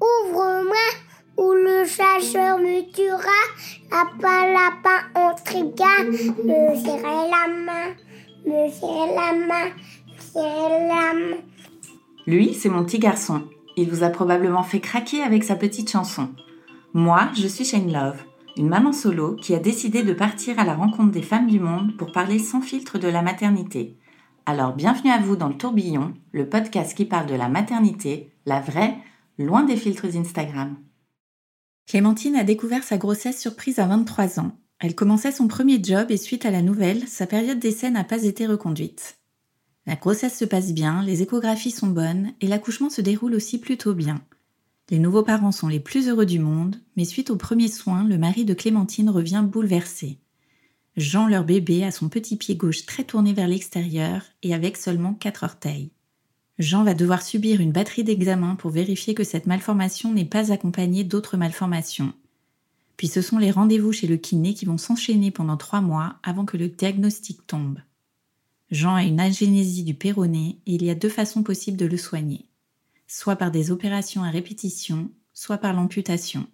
[0.00, 0.88] Ouvre-moi,
[1.36, 3.40] ou le chasseur me tuera.
[3.90, 6.04] Lapin, lapin, on triga.
[6.04, 7.94] Me serrer la main,
[8.46, 9.70] me serrer la main,
[10.16, 11.36] me serrer la main.
[12.26, 13.42] Lui, c'est mon petit garçon.
[13.76, 16.28] Il vous a probablement fait craquer avec sa petite chanson.
[16.92, 18.22] Moi, je suis Shane Love,
[18.56, 21.96] une maman solo qui a décidé de partir à la rencontre des femmes du monde
[21.96, 23.96] pour parler sans filtre de la maternité.
[24.46, 28.60] Alors bienvenue à vous dans le tourbillon, le podcast qui parle de la maternité, la
[28.60, 28.96] vraie,
[29.38, 30.76] loin des filtres Instagram.
[31.86, 34.52] Clémentine a découvert sa grossesse surprise à 23 ans.
[34.80, 38.24] Elle commençait son premier job et suite à la nouvelle, sa période d'essai n'a pas
[38.24, 39.18] été reconduite.
[39.86, 43.94] La grossesse se passe bien, les échographies sont bonnes et l'accouchement se déroule aussi plutôt
[43.94, 44.20] bien.
[44.90, 48.18] Les nouveaux parents sont les plus heureux du monde, mais suite aux premiers soins, le
[48.18, 50.18] mari de Clémentine revient bouleversé.
[50.96, 55.14] Jean, leur bébé, a son petit pied gauche très tourné vers l'extérieur et avec seulement
[55.14, 55.90] quatre orteils.
[56.58, 61.04] Jean va devoir subir une batterie d'examens pour vérifier que cette malformation n'est pas accompagnée
[61.04, 62.12] d'autres malformations.
[62.96, 66.44] Puis ce sont les rendez-vous chez le kiné qui vont s'enchaîner pendant trois mois avant
[66.44, 67.78] que le diagnostic tombe.
[68.72, 71.96] Jean a une agénésie du péroné et il y a deux façons possibles de le
[71.96, 72.46] soigner.
[73.06, 76.46] Soit par des opérations à répétition, soit par l'amputation.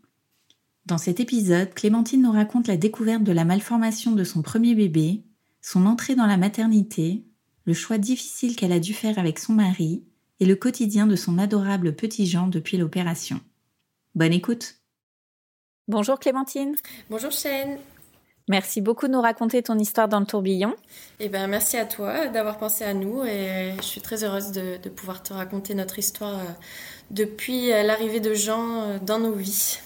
[0.84, 5.22] Dans cet épisode, Clémentine nous raconte la découverte de la malformation de son premier bébé,
[5.62, 7.24] son entrée dans la maternité,
[7.64, 10.04] le choix difficile qu'elle a dû faire avec son mari
[10.40, 13.40] et le quotidien de son adorable petit Jean depuis l'opération.
[14.14, 14.76] Bonne écoute
[15.88, 16.76] Bonjour Clémentine
[17.10, 17.78] Bonjour Shane.
[18.48, 20.74] Merci beaucoup de nous raconter ton histoire dans le tourbillon.
[21.18, 24.76] Eh ben, merci à toi d'avoir pensé à nous et je suis très heureuse de,
[24.82, 26.52] de pouvoir te raconter notre histoire euh,
[27.10, 29.78] depuis euh, l'arrivée de Jean euh, dans nos vies.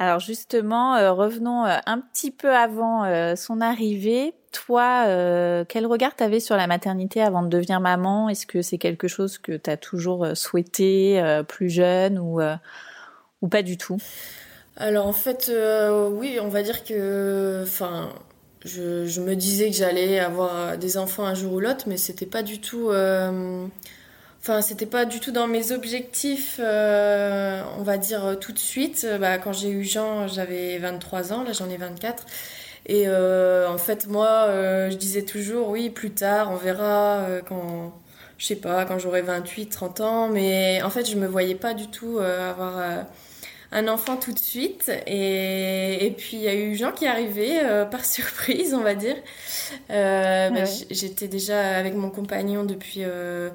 [0.00, 4.34] Alors justement, euh, revenons euh, un petit peu avant euh, son arrivée.
[4.52, 5.04] Toi,
[5.68, 8.30] quel regard t'avais sur la maternité avant de devenir maman?
[8.30, 12.40] Est-ce que c'est quelque chose que t'as toujours souhaité plus jeune ou,
[13.50, 13.98] pas du tout?
[14.78, 15.52] Alors en fait,
[16.12, 18.08] oui, on va dire que, enfin,
[18.64, 22.26] je, je me disais que j'allais avoir des enfants un jour ou l'autre, mais c'était
[22.26, 22.90] pas du tout,
[24.48, 29.06] enfin, c'était pas du tout dans mes objectifs, euh, on va dire tout de suite.
[29.20, 32.24] Bah, quand j'ai eu Jean, j'avais 23 ans, là j'en ai 24.
[32.86, 37.42] Et euh, en fait, moi, euh, je disais toujours, oui, plus tard, on verra euh,
[37.46, 37.92] quand,
[38.38, 40.28] je sais pas, quand j'aurai 28, 30 ans.
[40.28, 43.02] Mais en fait, je me voyais pas du tout euh, avoir euh,
[43.72, 44.90] un enfant tout de suite.
[45.06, 48.82] Et, et puis, il y a eu Jean qui est arrivé euh, par surprise, on
[48.82, 49.16] va dire.
[49.90, 50.66] Euh, bah, Ouais.
[50.66, 53.02] j- J'étais déjà avec mon compagnon depuis...
[53.04, 53.50] euh,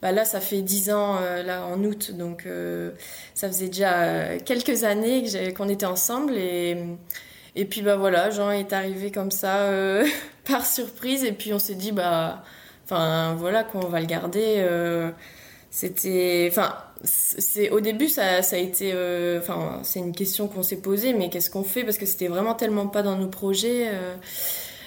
[0.00, 2.12] bah là, ça fait 10 ans, euh, là, en août.
[2.12, 2.92] Donc, euh,
[3.34, 5.24] ça faisait déjà euh, quelques années
[5.56, 6.34] qu'on était ensemble.
[6.36, 6.76] Et...
[7.70, 9.68] Puis bah voilà, Jean est arrivé comme ça
[10.48, 12.44] par surprise et puis on s'est dit bah
[12.86, 14.64] voilà qu'on va le garder
[15.68, 18.94] c'était enfin c'est au début ça, a été
[19.82, 21.82] c'est une question qu'on s'est posée mais qu'est-ce qu'on fait?
[21.82, 23.90] Parce que c'était vraiment tellement pas dans nos projets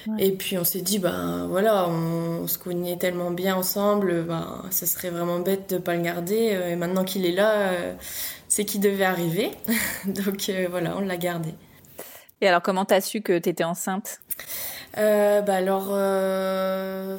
[0.07, 0.25] Ouais.
[0.25, 4.85] et puis on s'est dit ben voilà on, se connaît tellement bien ensemble ben ça
[4.85, 6.51] serait vraiment bête de pas le garder.
[6.53, 7.93] Euh, et maintenant qu'il est là euh,
[8.47, 9.51] c'est qu'il devait arriver.
[10.05, 11.53] Donc euh, voilà on l'a gardé.
[12.41, 14.19] Et alors, comment t'as su que t'étais enceinte?
[14.97, 17.17] Euh, bah alors, euh,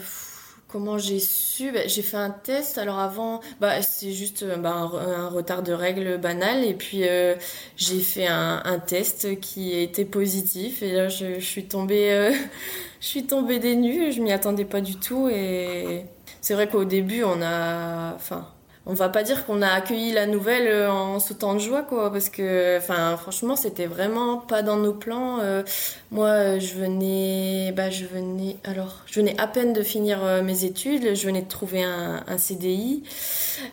[0.72, 2.78] comment j'ai su Bah, J'ai fait un test.
[2.78, 6.65] Alors avant, bah, c'est juste euh, bah, un, re- un retard de règles banal.
[6.65, 7.34] Et puis euh,
[7.77, 10.82] j'ai fait un, test qui était positif.
[10.82, 12.32] Et là, je, je suis tombée, euh,
[13.00, 14.12] je suis tombée des nues.
[14.12, 15.28] Je m'y attendais pas du tout.
[15.28, 16.05] Et
[16.41, 18.49] c'est vrai qu'au début, on a, enfin.
[18.84, 22.11] On va pas dire qu'on a accueilli la nouvelle euh, en sautant de joie, quoi,
[22.11, 25.38] parce que, enfin, franchement, c'était vraiment pas dans nos plans.
[25.40, 25.62] Euh,
[26.11, 30.64] moi, euh, je venais, bah, je venais, alors, je venais à peine de finir mes
[30.64, 33.05] études, je venais de trouver un, un CDI,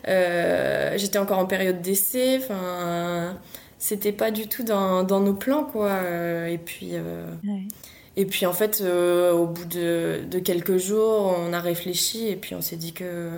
[0.08, 3.36] euh, j'étais encore en période d'essai, enfin,
[3.80, 5.92] c'était pas du tout dans, dans nos plans, quoi.
[6.48, 7.64] Et puis, euh, Ouais.
[8.16, 12.54] et puis en fait, au bout de, de quelques jours, on a réfléchi et puis
[12.54, 13.32] on s'est dit que,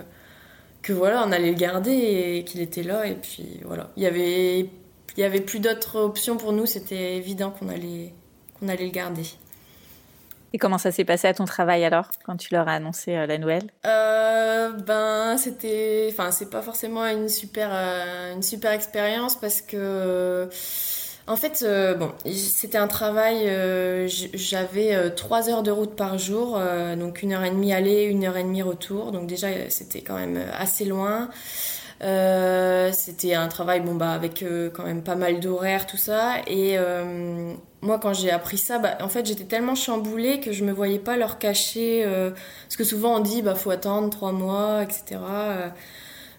[0.82, 3.06] que voilà, on allait le garder et qu'il était là.
[3.06, 7.16] Et puis voilà, il y avait, il y avait plus d'autres options pour nous, c'était
[7.16, 8.12] évident qu'on allait,
[8.58, 9.24] qu'on allait le garder.
[10.54, 13.38] Et comment ça s'est passé à ton travail alors, quand tu leur as annoncé la
[13.38, 13.70] nouvelle?
[13.84, 17.70] Ben, c'était, enfin, c'est pas forcément une super,
[18.34, 20.48] une super expérience parce que
[21.28, 26.18] en fait, euh, bon, c'était un travail, euh, j'avais euh, trois heures de route par
[26.18, 26.58] jour,
[26.98, 30.16] donc une heure et demie aller, une heure et demie retour, donc déjà c'était quand
[30.16, 31.30] même assez loin.
[32.00, 36.76] c'était un travail bon bah avec quand même pas mal d'horaires tout ça et
[37.80, 40.98] moi quand j'ai appris ça bah, en fait j'étais tellement chamboulée que je me voyais
[40.98, 42.04] pas leur cacher
[42.64, 45.20] parce que souvent on dit bah faut attendre trois mois etc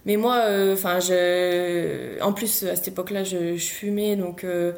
[0.05, 4.73] mais moi, euh, enfin, je, en plus à cette époque-là, je, fumais donc euh,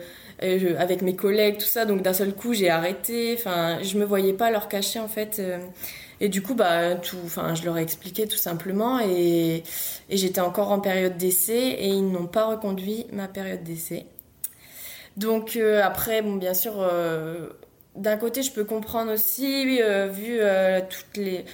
[0.78, 1.86] avec mes collègues, tout ça.
[1.86, 3.36] Donc d'un seul coup, j'ai arrêté.
[3.38, 5.38] Enfin, je me voyais pas leur cacher en fait.
[5.40, 5.58] Euh.
[6.22, 9.00] et du coup, bah, tout, enfin, je leur ai expliqué tout simplement.
[9.00, 9.64] Et,
[10.10, 14.06] et j'étais encore en période d'essai et ils n'ont pas reconduit ma période d'essai.
[15.18, 16.74] Donc après, bon, bien sûr,
[17.96, 20.40] d'un côté, je peux comprendre aussi, vu
[20.90, 21.46] toutes les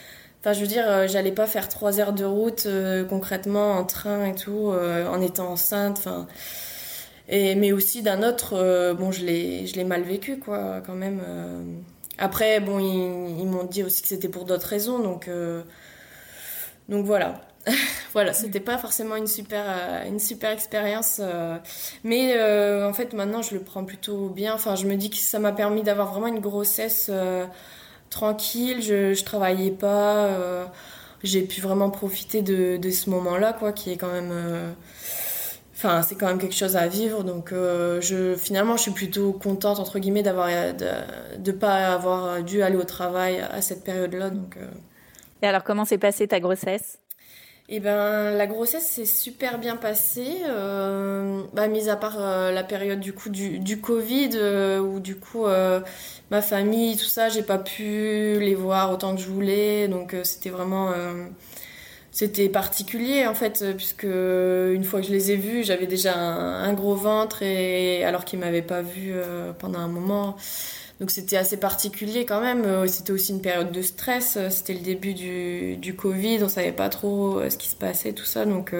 [0.41, 3.83] Enfin, je veux dire, euh, j'allais pas faire trois heures de route euh, concrètement en
[3.85, 5.99] train et tout, euh, en étant enceinte.
[5.99, 6.27] Enfin,
[7.29, 11.21] mais aussi d'un autre, bon, je l'ai, je l'ai mal vécu, quoi, quand même.
[12.17, 15.29] Après, bon, ils, m'ont dit aussi que c'était pour d'autres raisons, donc,
[16.89, 17.39] donc voilà.
[18.13, 19.63] voilà, c'était pas forcément une super,
[20.07, 21.21] une super expérience,
[22.03, 22.33] mais
[22.83, 24.53] en fait maintenant je le prends plutôt bien.
[24.53, 27.09] Enfin, je me dis que ça m'a permis d'avoir vraiment une grossesse
[28.12, 30.28] tranquille, je, je travaillais pas.
[30.28, 30.66] Euh,
[31.24, 34.31] j'ai pu vraiment profiter de, de ce moment-là, quoi, qui est quand même.
[34.31, 34.74] Euh,
[35.75, 37.24] enfin, c'est quand même quelque chose à vivre.
[37.24, 40.88] Donc, euh, je, finalement, je suis plutôt contente, entre guillemets, d'avoir, de
[41.46, 44.30] ne pas avoir dû aller au travail à cette période-là.
[44.31, 44.58] Donc,
[45.42, 47.00] Et alors, comment s'est passée ta grossesse?
[47.73, 52.63] Eh ben, la grossesse s'est super bien passée, euh, bah, mis à part euh, la
[52.65, 55.79] période du coup du, Covid, euh, où du coup euh,
[56.31, 57.83] ma famille, tout ça, j'ai pas pu
[58.41, 60.91] les voir autant que je voulais, donc c'était vraiment
[62.12, 66.63] c'était particulier en fait, puisque une fois que je les ai vus, j'avais déjà un,
[66.65, 69.13] un, gros ventre et alors qu'ils m'avaient pas vu
[69.59, 70.35] pendant un moment.
[71.01, 72.63] Donc c'était assez particulier quand même.
[72.63, 74.38] Euh, c'était aussi une période de stress.
[74.38, 76.44] Euh, c'était le début du, Covid.
[76.44, 78.45] On savait pas trop euh, ce qui se passait, tout ça.
[78.45, 78.75] Donc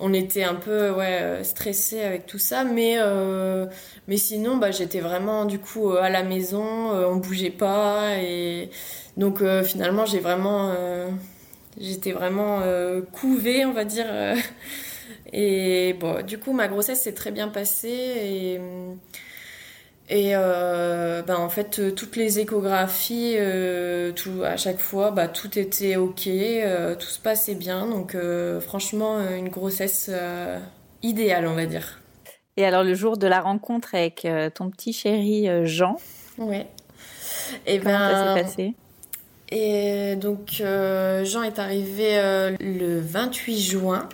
[0.00, 2.64] on était un peu ouais stressé avec tout ça.
[2.64, 2.96] Mais
[4.16, 6.90] sinon, bah j'étais vraiment du coup à la maison.
[6.90, 8.70] on bougeait pas et
[9.16, 10.74] donc finalement j'ai vraiment
[11.78, 12.62] j'étais vraiment
[13.12, 14.06] couvée, on va dire.
[15.32, 18.58] et bon, du coup ma grossesse s'est très bien passée
[20.12, 25.26] et euh, ben, en fait, euh, toutes les échographies, euh, tout, à chaque fois, bah,
[25.26, 26.28] tout était OK,
[26.98, 27.86] tout se passait bien.
[27.86, 28.14] Donc,
[28.60, 30.10] franchement, une grossesse
[31.02, 32.02] idéale, on va dire.
[32.58, 35.96] Et alors, le jour de la rencontre avec ton petit chéri Jean
[36.36, 36.66] Ouais.
[37.66, 38.74] Et Comment ben, ça s'est passé?
[39.50, 42.18] et donc, Jean est arrivé
[42.60, 44.08] le 28 juin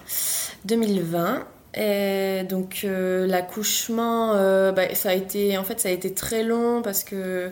[0.65, 1.45] 2020.
[1.75, 6.83] Donc euh, l'accouchement, euh, bah, ça a été, en fait, ça a été très long
[6.83, 7.51] parce que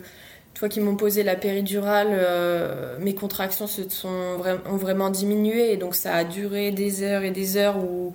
[0.55, 5.77] toi qui m'ont posé la péridurale, euh, mes contractions se sont ont vraiment diminué et
[5.77, 8.15] donc ça a duré des heures et des heures où,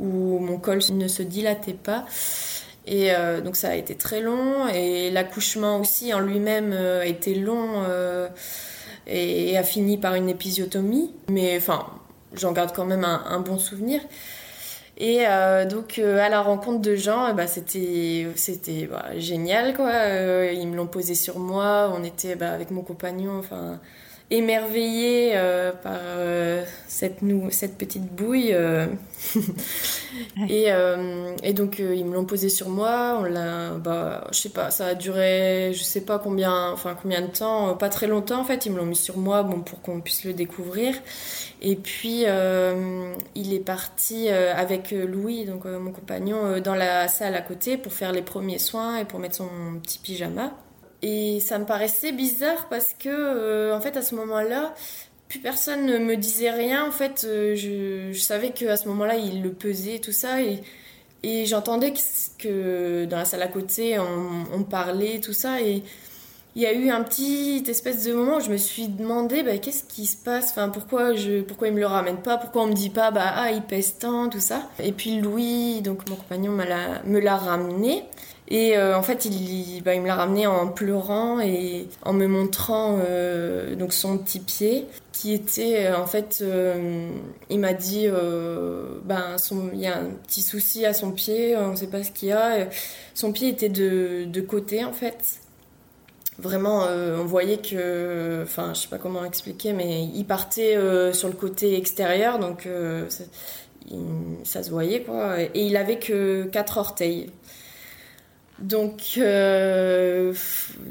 [0.00, 2.06] où mon col ne se dilatait pas.
[2.84, 3.12] Et
[3.44, 7.84] donc ça a été très long et l'accouchement aussi en lui-même a été long
[9.06, 11.14] et, a fini par une épisiotomie.
[11.30, 11.86] Mais enfin,
[12.34, 14.00] j'en garde quand même un bon souvenir.
[15.02, 19.88] Et euh, donc euh, à la rencontre de Jean, bah, c'était c'était bah, génial quoi.
[19.90, 21.92] Euh, ils me l'ont posé sur moi.
[21.92, 23.80] On était bah, avec mon compagnon, enfin
[24.30, 27.18] émerveillé euh, par euh, cette,
[27.50, 28.54] cette petite bouille.
[30.50, 31.34] Euh.
[31.42, 33.16] et, donc, ils me l'ont posé sur moi.
[33.18, 37.22] On l'a, bah, je sais pas, ça a duré, je sais pas combien, enfin, combien
[37.22, 38.66] de temps, pas très longtemps en fait.
[38.66, 40.94] Ils me l'ont mis sur moi bon, pour qu'on puisse le découvrir.
[41.62, 42.24] Et puis,
[43.34, 48.12] il est parti avec Louis, donc mon compagnon, dans la salle à côté pour faire
[48.12, 49.48] les premiers soins et pour mettre son
[49.82, 50.52] petit pyjama.
[51.02, 54.72] Et ça me paraissait bizarre parce que, euh, en fait, à ce moment-là,
[55.32, 56.86] plus personne ne me disait rien.
[56.86, 60.42] En fait, euh, je, je, savais qu'à ce moment-là, il le pesait, tout ça.
[60.42, 61.94] Et, j'entendais
[62.38, 65.62] que, dans la salle à côté, on, on, parlait, tout ça.
[65.62, 65.82] Et
[66.54, 69.56] il y a eu un petit espèce de moment où je me suis demandé bah,
[69.56, 72.66] qu'est-ce qui se passe, enfin, pourquoi, je, pourquoi il me le ramène pas, pourquoi on
[72.66, 74.68] me dit pas, bah, ah, il pèse tant, tout ça.
[74.80, 78.04] Et puis Louis, donc mon compagnon, me l'a ramené.
[78.48, 82.26] Et euh, en fait, il, bah, il me l'a ramené en pleurant et en me
[82.26, 86.44] montrant euh, donc son petit pied qui était euh, en fait,
[87.50, 88.08] il m'a dit,
[89.04, 89.36] ben
[89.72, 92.28] il y a un petit souci à son pied, on ne sait pas ce qu'il
[92.28, 92.68] y a.
[93.14, 95.40] Son pied était de, de côté en fait.
[96.38, 100.76] vraiment, on voyait que, enfin, je sais pas comment expliquer, mais il partait
[101.12, 102.68] sur le côté extérieur, donc
[104.44, 105.40] ça se voyait quoi.
[105.40, 107.30] Et il avait que quatre orteils.
[108.62, 110.32] Donc, euh,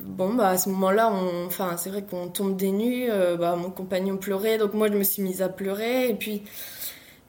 [0.04, 1.10] bon, bah, à ce moment-là,
[1.48, 3.10] enfin, c'est vrai qu'on tombe des nues.
[3.10, 6.10] Euh, bah, mon compagnon pleurait, donc moi, je me suis mise à pleurer.
[6.10, 6.44] Et puis,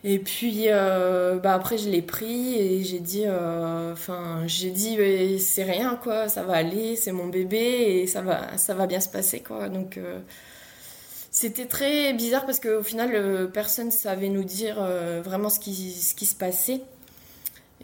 [0.05, 4.99] et puis euh, bah, après, je l'ai pris et j'ai dit, enfin, j'ai dit,
[5.39, 9.01] c'est rien, quoi, ça va aller, c'est mon bébé et ça va, ça va bien
[9.01, 9.69] se passer, quoi.
[9.69, 9.99] Donc,
[11.31, 14.77] c'était très bizarre parce qu'au final, personne ne savait nous dire
[15.25, 16.83] vraiment ce qui, ce qui se passait.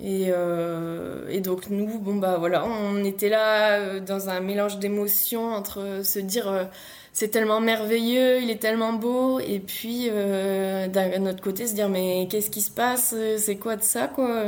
[0.00, 5.52] Euh, et, donc nous, bon bah voilà, on était là euh, dans un mélange d'émotions
[5.52, 6.64] entre se dire euh,
[7.12, 12.28] c'est tellement merveilleux, il est tellement beau, et puis d'un autre côté se dire mais
[12.30, 14.44] qu'est-ce qui se passe, c'est quoi de ça quoi,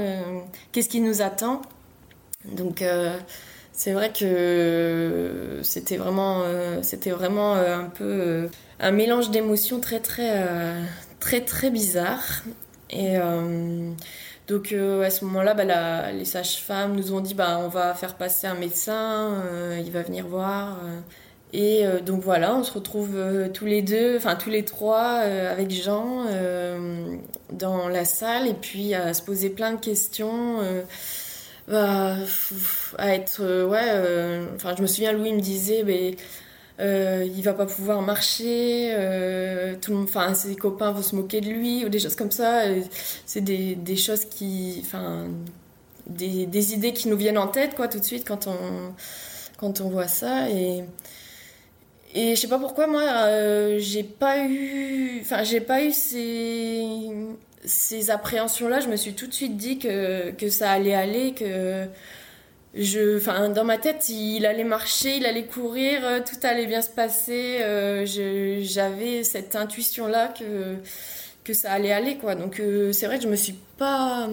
[0.71, 1.62] qu'est-ce qui nous attend?
[2.45, 2.85] Donc
[3.73, 6.45] c'est vrai que c'était vraiment,
[6.83, 10.47] c'était vraiment un peu un mélange d'émotions très très
[11.19, 12.45] très très bizarre
[12.90, 13.16] et
[14.50, 18.16] donc euh, à ce moment-là, bah, les sages-femmes nous ont dit bah, on va faire
[18.16, 20.78] passer un médecin, euh, il va venir voir.
[20.85, 21.00] Euh.
[21.52, 23.19] Et donc voilà, on se retrouve
[23.52, 26.26] tous les deux, enfin tous les trois avec Jean
[27.52, 30.59] dans la salle et puis à se poser plein de questions.
[31.66, 32.14] Bah,
[32.99, 36.14] à être ouais enfin je me souviens Louis me disait mais
[36.80, 39.75] euh, il va pas pouvoir marcher, euh,
[40.34, 42.62] ses copains vont se moquer de lui ou des choses comme ça.
[43.26, 44.82] C'est des, choses qui,
[46.06, 48.92] des, idées qui nous viennent en tête quoi tout de suite quand on
[49.58, 50.84] quand on voit ça et
[52.14, 57.10] et je sais pas pourquoi moi euh, j'ai pas eu, enfin j'ai pas eu ces
[57.64, 58.80] ces appréhensions là.
[58.80, 61.87] Je me suis tout de suite dit que que ça allait aller que
[62.74, 66.82] je, enfin, dans ma tête, il allait marcher, il allait courir, euh, tout allait bien
[66.82, 67.58] se passer.
[67.62, 68.06] Euh,
[68.62, 70.76] j'avais cette intuition-là que,
[71.44, 72.36] que ça allait aller, quoi.
[72.36, 74.28] Donc, euh, c'est vrai que je me suis pas.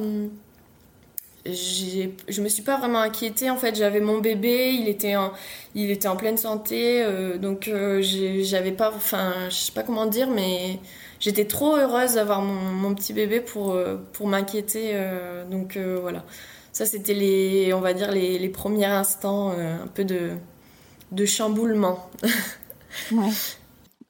[1.45, 3.49] Je me suis pas vraiment inquiétée.
[3.49, 5.31] En fait, j'avais mon bébé, il était en,
[5.75, 7.03] il était en pleine santé.
[7.39, 8.91] donc, j'avais pas.
[8.95, 10.79] Enfin, je sais pas comment dire, mais
[11.19, 13.79] j'étais trop heureuse d'avoir mon, mon, petit bébé pour,
[14.13, 14.93] pour m'inquiéter.
[15.49, 16.23] donc, voilà.
[16.77, 20.33] Ça, c'était les, on va dire, les, les premiers instants euh, un peu de,
[21.11, 22.07] de chamboulement.
[23.11, 23.31] ouais.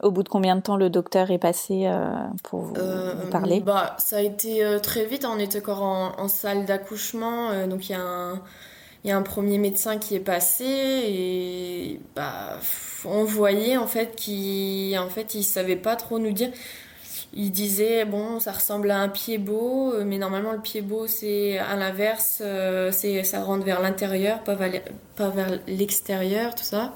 [0.04, 2.10] Au bout de combien de temps le docteur est passé euh,
[2.44, 3.62] pour vous, euh, parler?
[3.62, 5.24] bah, Ça a été très vite.
[5.24, 7.68] On était encore en, salle d'accouchement.
[7.68, 8.42] donc il y, a un,
[9.06, 10.66] y a un premier médecin qui est passé.
[10.66, 12.60] Et bah,
[13.06, 16.50] on voyait en fait qu'il en fait, il savait pas trop nous dire
[17.38, 21.06] il disait bon ça ressemble à un pied beau euh, mais normalement le pied beau
[21.06, 24.82] c'est à l'inverse euh, c'est ça rentre vers l'intérieur pas vers,
[25.16, 26.94] pas vers l'extérieur tout ça.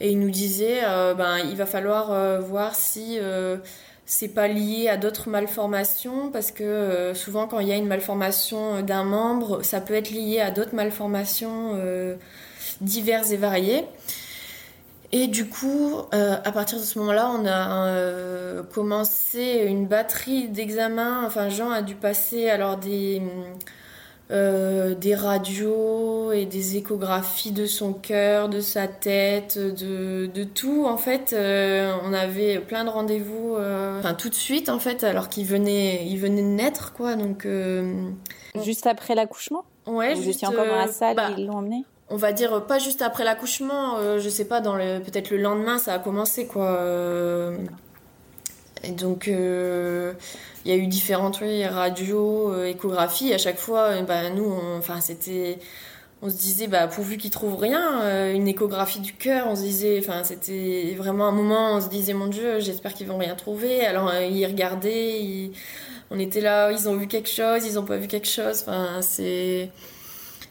[0.00, 3.18] Et il nous disait euh, ben il va falloir voir si
[4.04, 8.82] c'est pas lié à d'autres malformations parce que souvent quand il y a une malformation
[8.82, 11.78] d'un membre ça peut être lié à d'autres malformations
[12.80, 13.84] diverses et variées
[15.10, 20.48] et du coup, euh, à partir de ce moment-là, on a euh, commencé une batterie
[20.48, 21.24] d'examens.
[21.24, 23.22] Enfin, Jean a dû passer alors des,
[24.30, 30.84] euh, des radios et des échographies de son cœur, de sa tête, de, de tout.
[30.86, 33.56] En fait, on avait plein de rendez-vous,
[33.98, 37.16] enfin tout de suite en fait, alors qu'il venait, il venait de naître, quoi.
[37.16, 37.46] Donc
[38.62, 39.64] juste après l'accouchement?
[39.86, 41.84] Ouais, Ou juste encore dans la salle, bah, ils l'ont emmené?
[42.10, 45.78] On va dire pas juste après l'accouchement, euh, je sais pas, dans peut-être le lendemain,
[45.78, 46.68] ça a commencé quoi.
[46.78, 47.56] Euh.
[48.82, 50.14] et donc euh,
[50.64, 53.32] il y a eu différentes oui, radios, échographies.
[53.34, 55.58] À chaque fois, bah, nous, enfin c'était,
[56.22, 59.98] on se disait bah pourvu qu'ils trouvent rien, une échographie du cœur, on se disait,
[60.00, 63.84] enfin c'était vraiment un moment, on se disait mon Dieu, j'espère qu'ils vont rien trouver.
[63.84, 65.50] Alors ils regardaient,
[66.10, 68.62] on était là, ils ont vu quelque chose, ils ont pas vu quelque chose.
[68.66, 69.70] Enfin c'est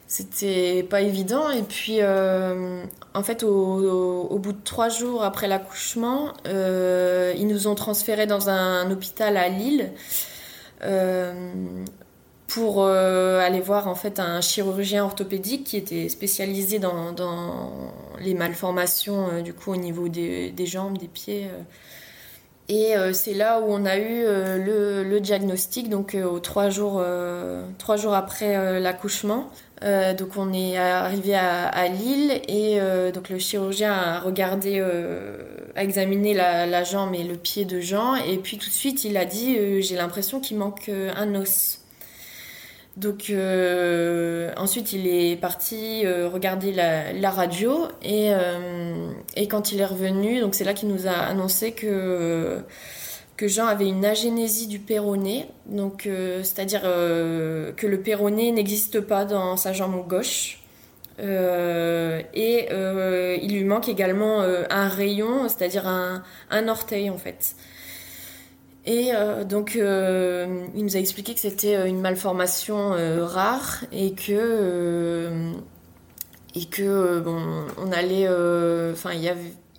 [0.07, 1.49] c'était pas évident.
[1.51, 2.83] Et puis, euh,
[3.13, 8.49] en fait, au, bout de trois jours après l'accouchement, euh, ils nous ont transférés dans
[8.49, 9.91] un, hôpital à Lille
[10.83, 11.51] euh,
[12.47, 17.13] pour aller voir en fait un chirurgien orthopédique qui était spécialisé dans,
[18.21, 21.49] les malformations du coup au niveau des, jambes, des pieds.
[22.69, 27.03] Et c'est là où on a eu le, le, diagnostic, donc aux trois jours,
[27.77, 29.51] trois jours après l'accouchement.
[29.83, 35.37] Euh, donc on est arrivé à, Lille et euh, donc le chirurgien a regardé, euh,
[35.75, 39.17] a examiné la, jambe et le pied de Jean et puis tout de suite il
[39.17, 41.79] a dit j'ai l'impression qu'il manque un os.
[42.95, 43.31] Donc
[44.57, 48.31] ensuite il est parti regarder la, radio et,
[49.35, 52.63] et, quand il est revenu, donc c'est là qu'il nous a annoncé que
[53.37, 56.09] que Jean avait une agénésie du péroné, donc
[56.41, 60.59] c'est-à-dire que le péroné n'existe pas dans sa jambe gauche.
[61.19, 66.23] Euh, et euh, il lui manque également euh, un rayon, c'est-à-dire un,
[66.67, 67.55] orteil en fait.
[68.85, 69.11] Et
[69.43, 72.91] donc il nous a expliqué que c'était une malformation
[73.25, 75.51] rare et que
[76.55, 79.29] et que bon on allait enfin il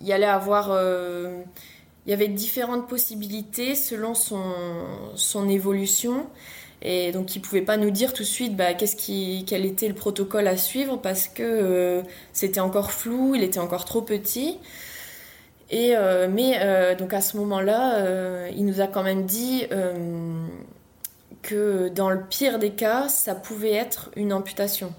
[0.07, 0.67] y allait avoir
[2.05, 4.43] il y avait différentes possibilités selon son,
[5.15, 6.27] son évolution
[6.81, 9.65] et donc, il ne pouvait pas nous dire tout de suite bah, qu'est-ce qui, quel
[9.65, 12.01] était le protocole à suivre parce que euh,
[12.31, 14.57] c'était encore flou, il était encore trop petit.
[15.69, 19.67] Et, euh, mais euh, donc à ce moment-là, il nous a quand même dit
[21.41, 24.93] que dans le pire des cas, ça pouvait être une amputation.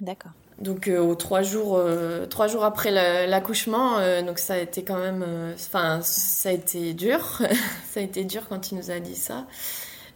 [0.00, 0.32] D'accord.
[0.60, 1.82] Donc aux trois jours,
[2.30, 2.92] trois jours après
[3.26, 5.24] l'accouchement, donc ça a été quand même,
[5.56, 7.42] enfin ça a été dur,
[7.90, 9.46] ça a été dur quand il nous a dit ça.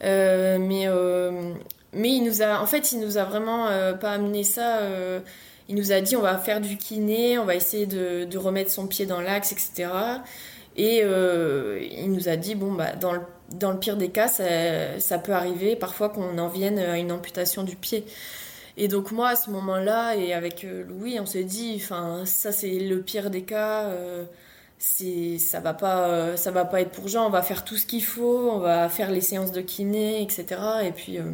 [0.05, 1.55] Euh, mais euh,
[1.93, 4.81] mais il nous a, en fait, il nous a vraiment euh, pas amené ça.
[5.69, 8.87] il nous a dit on va faire du kiné, on va essayer de, remettre son
[8.87, 9.91] pied dans l'axe, etc.
[10.77, 15.77] Et il nous a dit bon bah dans le pire des cas, ça peut arriver
[15.77, 18.05] parfois qu'on en vienne à une amputation du pied.
[18.79, 22.79] Et donc moi à ce moment-là et avec Louis, on s'est dit, enfin ça c'est
[22.79, 23.91] le pire des cas
[24.79, 27.27] c'est ça va pas euh, ça va pas être pour Jean.
[27.27, 28.51] On va faire tout ce qu'il faut.
[28.51, 31.33] On va faire les séances de kiné etc et puis euh,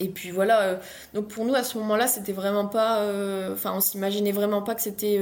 [0.00, 0.62] et puis voilà.
[0.62, 0.76] Euh,
[1.14, 3.04] donc pour nous à ce moment-là c'était vraiment pas
[3.52, 5.18] enfin on s'imaginait vraiment pas que c'était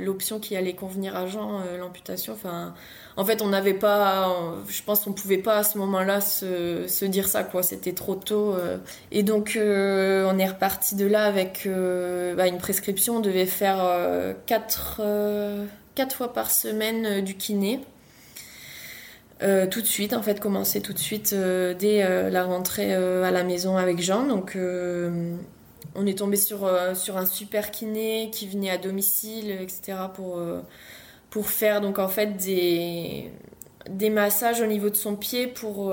[0.00, 2.32] l'option qui allait convenir à Jean l'amputation.
[2.32, 2.74] Enfin
[3.16, 7.28] en fait on n'avait pas je pense qu'on pouvait pas à ce moment-là se, dire
[7.28, 8.56] ça quoi c'était trop tôt
[9.12, 11.68] et donc on est reparti de là avec
[12.36, 13.78] bah, une prescription on devait faire
[14.46, 15.00] quatre
[16.12, 17.80] fois par semaine euh, du kiné.
[19.42, 23.30] Euh, tout de suite, en fait, commencer tout de suite euh, dès la rentrée à
[23.30, 24.26] la maison avec Jean.
[24.26, 24.56] Donc,
[25.96, 30.40] on est tombé sur, sur un super kiné qui venait à domicile, etc., pour,
[31.34, 33.28] pour faire donc en fait des,
[33.90, 35.92] des massages au niveau de son pied pour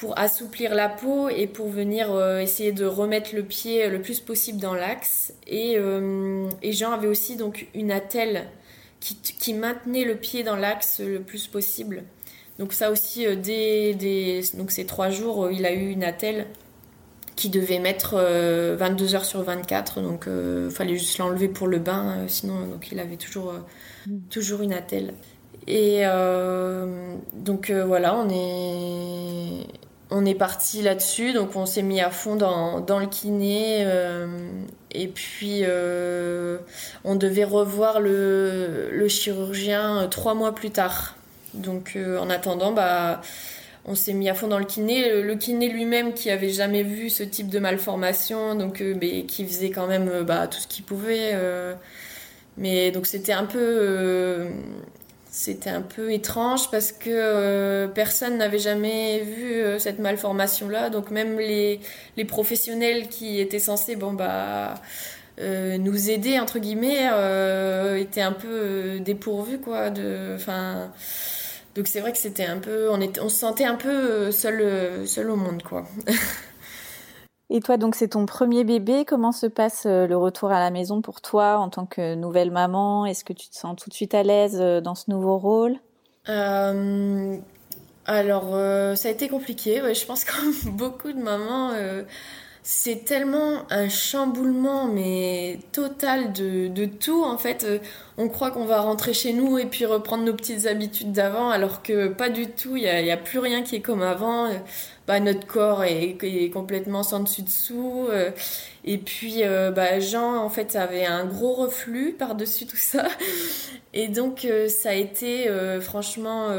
[0.00, 4.18] pour assouplir la peau et pour venir euh, essayer de remettre le pied le plus
[4.18, 5.34] possible dans l'axe.
[5.46, 8.46] Et, euh, et, Jean avait aussi donc une attelle
[8.98, 12.04] qui, qui, maintenait le pied dans l'axe le plus possible.
[12.58, 16.46] Donc ça aussi, euh, dès, donc ces trois jours, il a eu une attelle
[17.40, 20.00] qui devait mettre 22 heures sur 24.
[20.00, 23.54] Donc il fallait juste l'enlever pour le bain, sinon donc il avait toujours,
[24.06, 24.18] mm.
[24.30, 25.14] toujours une attelle.
[25.66, 26.02] Et
[27.34, 29.66] donc voilà, on est
[30.10, 33.84] on est parti là-dessus, donc on s'est mis à fond dans, dans le kiné.
[33.86, 34.26] Euh,
[34.90, 36.58] et puis, euh,
[37.04, 41.14] on devait revoir le, le, chirurgien euh, trois mois plus tard.
[41.54, 43.22] Donc, en attendant, bah,
[43.84, 45.22] on s'est mis à fond dans le kiné.
[45.22, 48.56] Le, kiné lui-même, qui avait jamais vu ce type de malformation,
[49.00, 51.34] mais qui faisait quand même bah, tout ce qu'il pouvait.
[52.56, 54.48] mais donc, c'était un peu
[55.30, 60.90] c'était un peu étrange parce que euh, personne n'avait jamais vu euh, cette malformation là
[60.90, 61.80] donc même les,
[62.26, 64.74] professionnels qui étaient censés bon bah
[65.40, 67.06] euh, nous aider entre guillemets
[68.00, 70.36] étaient un peu dépourvus quoi de
[71.74, 75.06] donc c'est vrai que c'était un peu on était on se sentait un peu seul
[75.06, 75.84] seul au monde quoi
[77.52, 79.04] Et toi, donc c'est ton premier bébé.
[79.04, 82.52] Comment se passe euh, le retour à la maison pour toi en tant que nouvelle
[82.52, 83.06] maman?
[83.06, 85.76] Est-ce que tu te sens tout de suite à l'aise euh, dans ce nouveau rôle?
[86.28, 87.36] Euh,
[88.06, 88.50] Alors,
[88.96, 89.82] ça a été compliqué.
[89.92, 91.72] je pense comme beaucoup de mamans,
[92.62, 97.24] c'est tellement un chamboulement, mais total de, de tout.
[97.24, 97.66] En fait,
[98.18, 101.82] on croit qu'on va rentrer chez nous et puis reprendre nos petites habitudes d'avant, alors
[101.82, 102.76] que pas du tout.
[102.76, 104.48] Il n'y a, plus rien qui est comme avant
[105.10, 108.06] bah, notre corps est, complètement sans dessus dessous.
[108.10, 108.30] Euh,
[108.84, 113.08] et puis euh, bah, Jean en fait avait un gros reflux par dessus tout ça.
[113.92, 116.50] Et donc euh, ça a été franchement,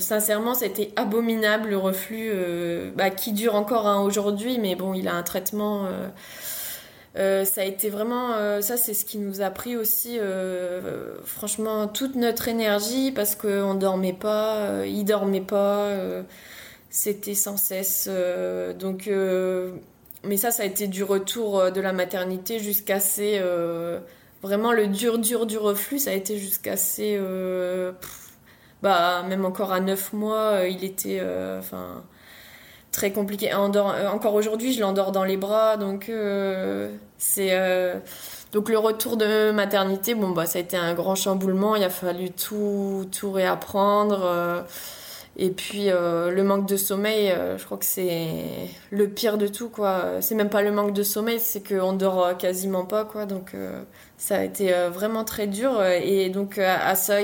[0.00, 2.32] sincèrement, ça a été abominable le reflux
[2.96, 5.86] bah, qui dure encore hein, aujourd'hui, mais bon il a un traitement.
[7.16, 10.18] Ça a été vraiment, ça c'est ce qui nous a pris aussi,
[11.24, 15.90] franchement, toute notre énergie parce qu'on dormait pas, il dormait pas
[16.96, 18.08] c'était sans cesse.
[18.10, 19.72] Euh, donc, euh,
[20.24, 23.40] mais ça, ça a été du retour euh, de la maternité jusqu'à ces.
[24.42, 27.20] vraiment, le dur, dur du reflux, ça a été jusqu'à ces.
[28.82, 31.20] bah, même encore à 9 mois, il était.
[31.58, 32.04] Enfin
[32.96, 33.52] très compliqué.
[33.54, 36.10] encore aujourd'hui, je l'endors dans les bras, donc
[37.18, 37.52] c'est
[38.52, 41.76] donc le retour de maternité, bon bah ça a été un grand chamboulement.
[41.76, 44.64] Il a fallu tout tout réapprendre.
[45.38, 49.46] Et puis euh, le manque de sommeil, euh, je crois que c'est le pire de
[49.46, 50.22] tout quoi.
[50.22, 53.26] C'est même pas le manque de sommeil, c'est qu'on dort quasiment pas quoi.
[53.26, 53.82] Donc euh,
[54.16, 55.84] ça a été vraiment très dur.
[55.84, 57.16] Et donc à, ça,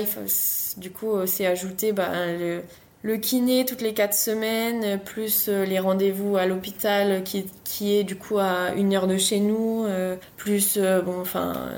[0.77, 2.61] du coup, c'est ajouté bah, le,
[3.03, 8.15] le, kiné toutes les quatre semaines, plus les rendez-vous à l'hôpital qui, qui est du
[8.15, 9.85] coup à une heure de chez nous,
[10.37, 11.69] plus bon enfin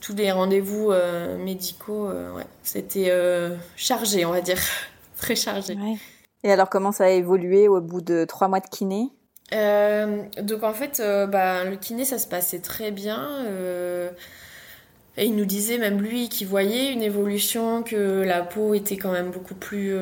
[0.00, 0.92] tous les rendez-vous
[1.38, 2.08] médicaux.
[2.08, 3.12] ouais, c'était
[3.76, 4.58] chargé on va dire
[5.18, 5.76] très chargé.
[6.44, 9.08] Et alors, comment ça a évolué au bout de trois mois de kiné?
[9.52, 13.44] Euh, Donc, en fait, euh, bah, le kiné, ça se passait très bien.
[15.18, 18.96] Euh, et il nous disait, même lui, qu'il voyait une évolution, que la peau était
[18.96, 19.94] quand même beaucoup plus.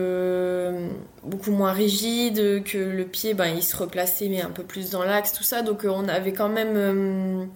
[1.25, 5.03] beaucoup moins rigide, que le pied, ben, il se replaçait, mais un peu plus dans
[5.05, 5.63] l'axe, tout ça.
[5.63, 7.49] Donc, on avait quand même.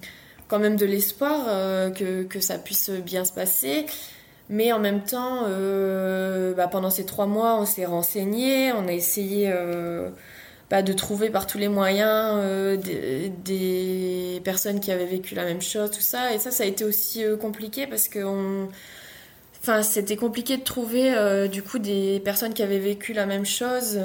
[0.49, 3.87] quand même de l'espoir que, ça puisse bien se passer.
[4.51, 8.93] Mais en même temps, euh, bah, pendant ces trois mois, on s'est renseigné, on a
[8.93, 10.11] essayé euh,
[10.71, 12.77] de trouver par tous les moyens euh,
[13.45, 16.33] des, personnes qui avaient vécu la même chose, tout ça.
[16.33, 18.21] Et ça, ça a été aussi compliqué parce que
[19.83, 24.01] c'était compliqué de trouver du coup des personnes qui avaient vécu la même chose.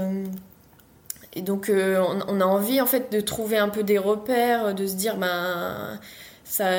[1.33, 4.85] Et donc, on, on, a envie en fait de trouver un peu des repères, de
[4.85, 5.99] se dire, ben
[6.45, 6.69] ça,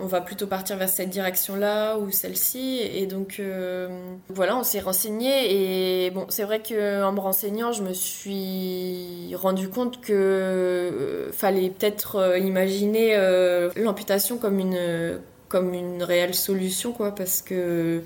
[0.00, 2.78] on va plutôt partir vers cette direction-là ou celle-ci.
[2.78, 3.88] Et donc, euh,
[4.28, 6.06] voilà, on s'est renseigné.
[6.06, 11.70] Et bon, c'est vrai qu'en me renseignant, je me suis rendu compte que euh, fallait
[11.70, 13.16] peut-être euh, imaginer
[13.74, 18.02] l'amputation comme une, comme une réelle solution, quoi, parce que.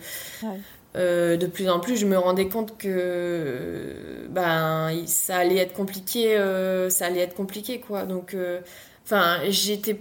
[0.94, 3.94] de plus en plus, je me rendais compte que
[4.30, 6.38] ben ça allait être compliqué,
[6.88, 8.04] ça allait être compliqué quoi.
[8.04, 8.34] Donc
[9.04, 9.40] Enfin,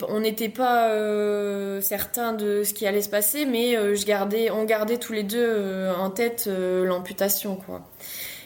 [0.08, 4.50] on n'était pas euh, certain de ce qui allait se passer, mais euh, je gardais,
[4.50, 7.82] on gardait tous les deux euh, en tête l'amputation, quoi.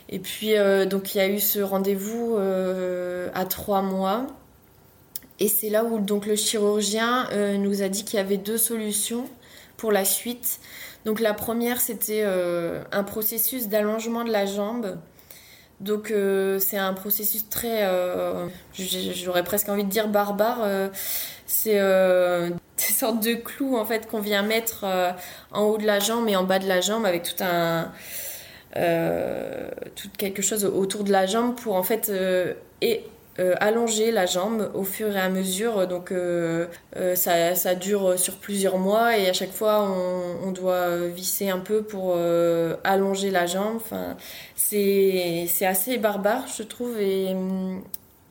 [0.10, 0.54] Et puis,
[0.90, 4.26] donc, il y a eu ce rendez-vous à trois mois.
[5.42, 9.26] Et c'est là où donc, le chirurgien nous a dit qu'il y avait deux solutions
[9.76, 10.62] pour la suite.
[11.04, 14.98] Donc, la première, c'était un processus d'allongement de la jambe
[15.80, 20.60] donc euh, c'est un processus très, euh, j'aurais presque envie de dire barbare.
[20.64, 20.90] Euh,
[21.46, 21.76] c'est
[22.78, 24.86] des sortes de clous en fait qu'on vient mettre
[25.52, 27.92] en haut de la jambe et en bas de la jambe avec tout un,
[29.96, 32.12] tout quelque chose autour de la jambe pour en fait
[32.82, 33.04] et
[33.40, 35.88] euh, allonger la jambe au fur et à mesure.
[35.88, 39.88] Donc euh, euh, ça, ça, dure sur plusieurs mois et à chaque fois
[40.44, 42.18] on, doit visser un peu pour
[42.84, 43.76] allonger la jambe.
[43.76, 44.18] Enfin,
[44.56, 47.36] c'est assez barbare je trouve et,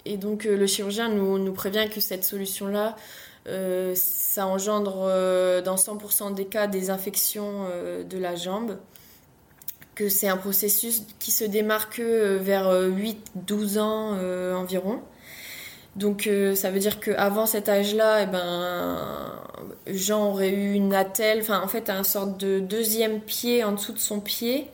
[0.04, 2.96] et donc le chirurgien nous, nous prévient que cette solution-là
[3.94, 5.04] ça engendre
[5.62, 7.68] dans 100% des cas des infections
[8.08, 8.76] de la jambe
[9.96, 13.16] que c'est un processus qui se démarque euh, vers 8-12
[13.48, 15.00] euh, ans euh, environ.
[15.96, 18.98] Donc ça veut dire qu'avant cet âge-là, eh ben,
[19.86, 23.94] Jean aurait eu une attelle, enfin en fait un sorte de deuxième pied en dessous
[23.94, 24.68] de son pied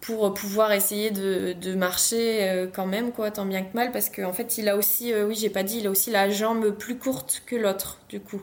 [0.00, 4.58] pour pouvoir essayer de, marcher quand même, quoi, tant bien que mal, parce qu'en fait
[4.58, 7.54] il a aussi, oui j'ai pas dit, il a aussi la jambe plus courte que
[7.54, 8.42] l'autre du coup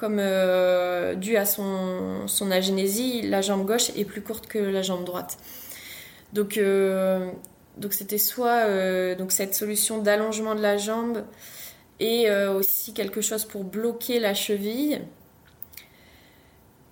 [0.00, 5.04] comme euh, dû à son, agénésie, la jambe gauche est plus courte que la jambe
[5.04, 5.36] droite.
[6.32, 7.30] Donc, euh,
[7.76, 11.22] donc c'était soit euh, donc cette solution d'allongement de la jambe
[11.98, 15.02] et aussi quelque chose pour bloquer la cheville.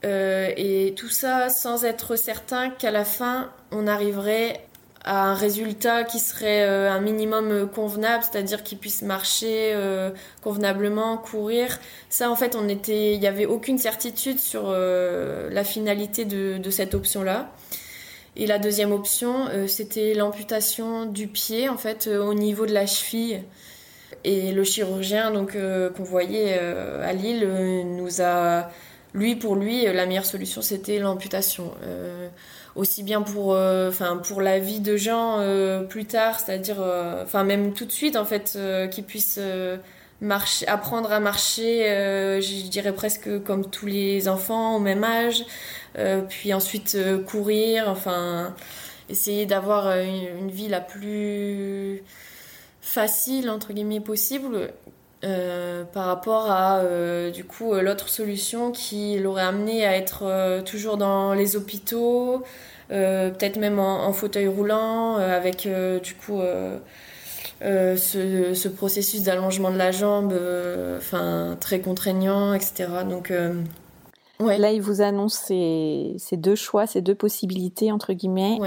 [0.02, 4.67] et tout ça sans être certain qu'à la fin on arriverait
[5.08, 10.10] un résultat qui serait euh, un minimum euh, convenable, c'est-à-dire qu'il puisse marcher euh,
[10.42, 11.78] convenablement, courir.
[12.10, 16.70] Ça, en fait, on était, il n'y avait aucune certitude sur la finalité de, de
[16.70, 17.50] cette option-là.
[18.36, 23.42] Et la deuxième option, c'était l'amputation du pied, en fait, au niveau de la cheville.
[24.24, 25.56] Et le chirurgien, donc
[25.96, 27.46] qu'on voyait à Lille,
[27.96, 28.70] nous a,
[29.12, 31.72] lui pour lui, la meilleure solution, c'était l'amputation
[32.78, 37.24] aussi bien pour euh, enfin pour la vie de gens euh, plus tard c'est-à-dire euh,
[37.24, 38.56] enfin même tout de suite en fait
[38.92, 39.40] qu'ils puissent
[40.20, 41.82] marcher apprendre à marcher
[42.40, 45.44] je dirais presque comme tous les enfants au même âge
[46.28, 48.54] puis ensuite courir enfin
[49.08, 52.02] essayer d'avoir une, une, vie la plus
[52.80, 54.70] facile entre guillemets possible
[55.20, 56.82] par rapport à
[57.32, 62.44] du coup l'autre solution qui l'aurait amené à être toujours dans les hôpitaux
[62.90, 66.40] euh, peut-être même en, fauteuil roulant, euh, avec euh, du coup
[67.60, 70.34] ce, processus d'allongement de la jambe,
[70.96, 72.86] enfin très contraignant, etc.
[73.08, 73.32] Donc
[74.40, 74.58] ouais.
[74.58, 78.58] Là, il vous annonce ces, deux choix, ces deux possibilités entre guillemets.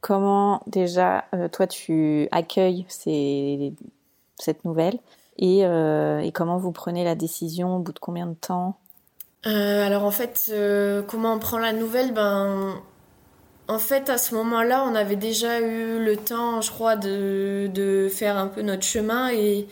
[0.00, 4.98] comment déjà toi tu accueilles cette nouvelle?
[5.40, 8.78] Et, et, comment vous prenez la décision au bout de combien de temps?
[9.46, 12.12] Euh, alors en fait, euh, comment on prend la nouvelle?
[12.12, 12.74] Ben,
[13.68, 18.08] en fait, à ce moment-là, on avait déjà eu le temps, je crois, de, de
[18.10, 19.66] faire un peu notre chemin et,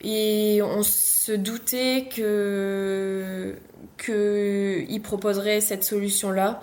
[0.00, 3.56] et on se doutait que
[3.98, 6.60] qu'il proposerait cette solution-là.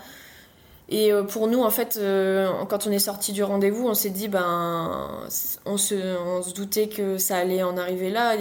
[0.89, 2.00] Et euh, pour nous, en fait,
[2.69, 5.28] quand on est sorti du rendez-vous, on s'est dit, ben,
[5.65, 8.36] on se, on se doutait que ça allait en arriver là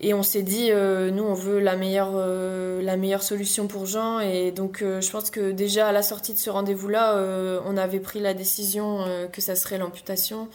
[0.00, 3.86] et on s'est dit, euh, nous, on veut la meilleure, euh, la meilleure solution pour
[3.86, 4.20] Jean.
[4.20, 7.98] Et donc, euh, je pense que déjà à la sortie de ce rendez-vous-là, on avait
[7.98, 10.48] pris la décision que ça serait l'amputation.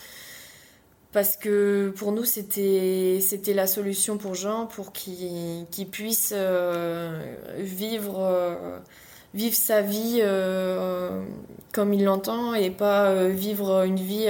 [1.12, 6.34] Parce que pour nous, c'était, la solution pour Jean, pour qu'il puisse
[7.58, 8.82] vivre,
[9.34, 10.22] vivre sa vie
[11.72, 14.28] comme il l'entend et pas vivre une vie,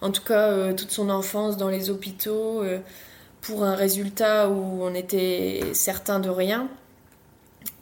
[0.00, 2.62] en tout cas, toute son enfance dans les hôpitaux
[3.40, 6.68] pour un résultat où on était certain de rien.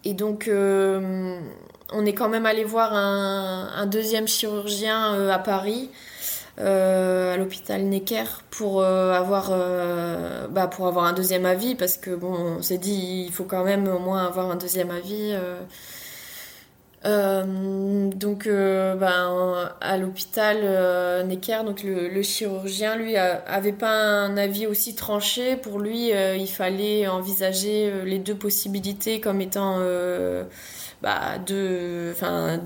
[0.04, 1.38] Et donc, euh,
[1.92, 5.90] on est quand même allé voir un, deuxième chirurgien euh, à Paris,
[6.58, 9.50] euh, à l'hôpital Necker, pour, avoir,
[10.50, 13.64] bah, pour avoir un deuxième avis, parce que bon, on s'est dit, il faut quand
[13.64, 15.34] même au moins avoir un deuxième avis.
[17.04, 24.36] Euh, donc, euh, ben, à l'hôpital euh, Necker, donc le, chirurgien, lui, avait pas un
[24.36, 25.56] avis aussi tranché.
[25.56, 29.80] Pour lui, il fallait envisager les deux possibilités comme étant
[31.02, 32.14] bah, deux,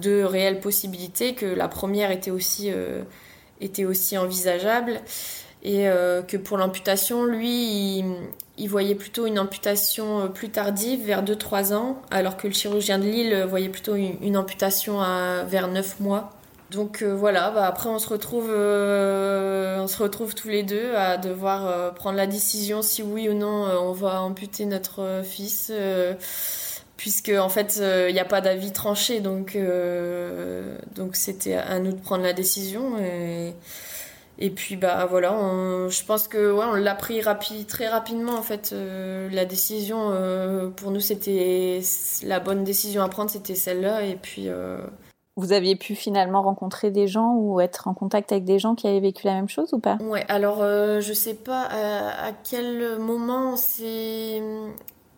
[0.00, 2.70] deux réelles possibilités, que la première était aussi,
[3.60, 5.00] était aussi envisageable
[5.62, 5.88] et
[6.28, 8.04] que pour l'amputation, lui, il
[8.64, 13.04] voyait plutôt une amputation euh, plus tardive, vers 2-3 ans, alors que le chirurgien de
[13.04, 16.32] Lille euh, voyait plutôt une, amputation à, vers 9 mois.
[16.70, 21.16] Donc euh, voilà, bah, après on se, retrouve, on se retrouve tous les deux à
[21.16, 25.70] devoir prendre la décision si oui ou non on va amputer notre fils,
[26.96, 29.56] puisque en fait il n'y a pas d'avis tranché, donc
[31.12, 32.96] c'était à nous de prendre la décision.
[34.38, 35.30] Et puis bah voilà,
[35.88, 37.22] je pense que ouais, on l'a pris
[37.66, 38.70] très rapidement en fait.
[38.72, 41.80] Euh, la décision euh, pour nous c'était
[42.22, 44.02] la bonne décision à prendre, c'était celle-là.
[44.02, 44.78] Et puis euh,
[45.36, 48.86] vous aviez pu finalement rencontrer des gens ou être en contact avec des gens qui
[48.86, 49.96] avaient vécu la même chose ou pas?
[50.02, 54.42] Ouais, alors je sais pas à, quel moment on s'est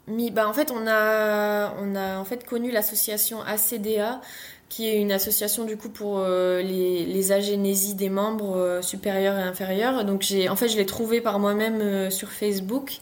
[0.07, 0.31] mis.
[0.31, 4.21] Bah en fait on a on a en fait connu l'association ACDA
[4.69, 9.39] qui est une association du coup pour euh, les, les, agénésies des membres euh, supérieurs
[9.39, 10.05] et inférieurs.
[10.05, 12.99] Donc j'ai, en fait, je l'ai trouvé par moi-même euh, sur Facebook.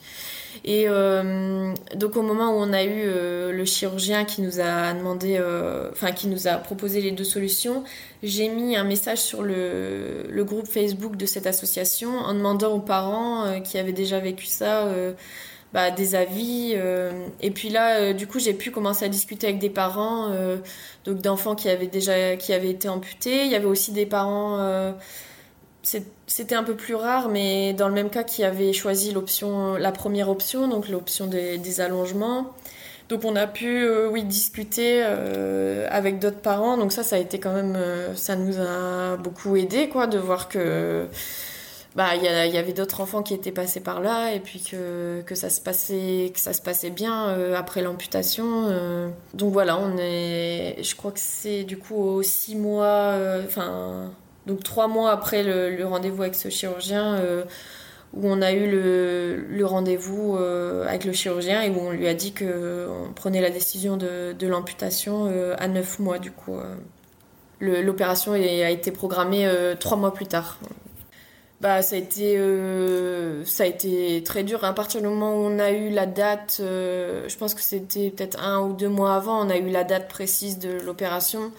[0.65, 0.87] Et
[1.95, 5.39] donc au moment où on a eu le chirurgien qui nous a demandé,
[5.93, 7.85] enfin qui nous a proposé les deux solutions,
[8.25, 12.81] j'ai mis un message sur le, le, groupe Facebook de cette association en demandant aux
[12.81, 14.89] parents qui avaient déjà vécu ça
[15.77, 16.73] bah, des avis.
[16.75, 17.13] Euh,
[17.43, 20.57] et puis là, euh, du coup, j'ai pu commencer à discuter avec des parents, euh,
[21.05, 23.45] donc d'enfants qui avaient déjà qui avaient été amputés.
[23.45, 24.95] Il y avait aussi des parents.
[26.27, 29.93] c'était un peu plus rare, mais dans le même cas, qui avaient choisi l'option, la
[29.93, 32.55] première option, donc l'option des, des, allongements.
[33.11, 36.79] Donc on a pu, oui, discuter avec d'autres parents.
[36.79, 37.79] Donc ça, ça a été quand même,
[38.15, 41.07] ça nous a beaucoup aidé, quoi, de voir que
[41.97, 45.35] bah il y, avait d'autres enfants qui étaient passés par là et puis que, que
[45.35, 49.09] ça se passait que ça se passait bien euh, après l'amputation euh.
[49.33, 54.13] donc voilà on est je crois que c'est du coup aux six mois euh, enfin
[54.47, 57.19] donc trois mois après le, rendez-vous avec ce chirurgien
[58.13, 60.37] où on a eu le, rendez-vous
[60.87, 64.35] avec le chirurgien et où on lui a dit que on prenait la décision de,
[64.39, 66.59] de l'amputation à neuf mois du coup
[67.59, 70.61] l'opération a été programmée trois mois plus tard
[71.61, 74.63] bah ça a été euh, ça a été très dur.
[74.65, 78.11] À partir du moment où on a eu la date euh, je pense que c'était
[78.11, 81.53] peut-être un ou deux mois avant on a eu la date précise de l'opération.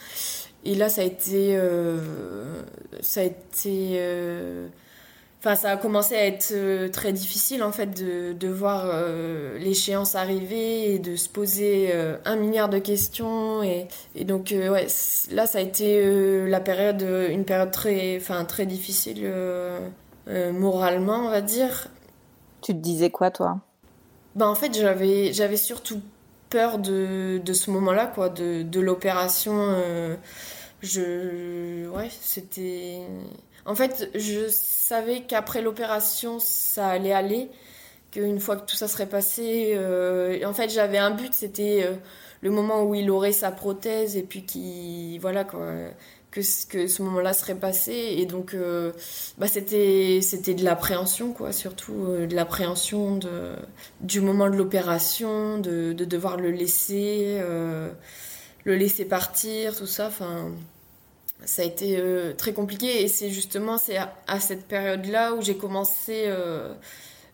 [0.65, 2.61] Et là ça a été euh,
[3.01, 3.99] ça a été
[5.47, 9.57] Enfin, ça a commencé à être euh, très difficile en fait de, de voir euh,
[9.59, 14.87] l'échéance arriver et de se poser euh, un milliard de questions et, et donc ouais
[15.31, 19.25] là ça a été la période une période très enfin très difficile
[20.27, 21.87] moralement on va dire.
[22.61, 23.61] Tu te disais quoi toi?
[24.35, 26.01] Ben en fait j'avais j'avais surtout
[26.49, 29.77] peur de, de ce moment-là quoi de, de l'opération
[30.81, 32.99] je ouais c'était
[33.67, 37.49] En fait, je savais qu'après l'opération, ça allait aller,
[38.11, 41.95] qu'une fois que tout ça serait passé, euh, en fait, j'avais un but, c'était euh,
[42.41, 45.73] le moment où il aurait sa prothèse et puis qui, voilà quoi,
[46.31, 47.91] que, ce moment-là serait passé.
[48.17, 48.93] Et donc, euh,
[49.37, 53.19] bah, c'était, c'était de l'appréhension, quoi, surtout de l'appréhension
[53.99, 57.37] du moment de l'opération, de, de, devoir le laisser,
[58.63, 60.07] le laisser partir, tout ça.
[60.07, 60.53] Enfin
[61.45, 65.55] ça a été euh, très compliqué et c'est justement c'est à, cette période-là où j'ai
[65.55, 66.73] commencé euh,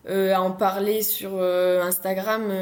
[0.08, 2.52] euh, à en parler sur Instagram.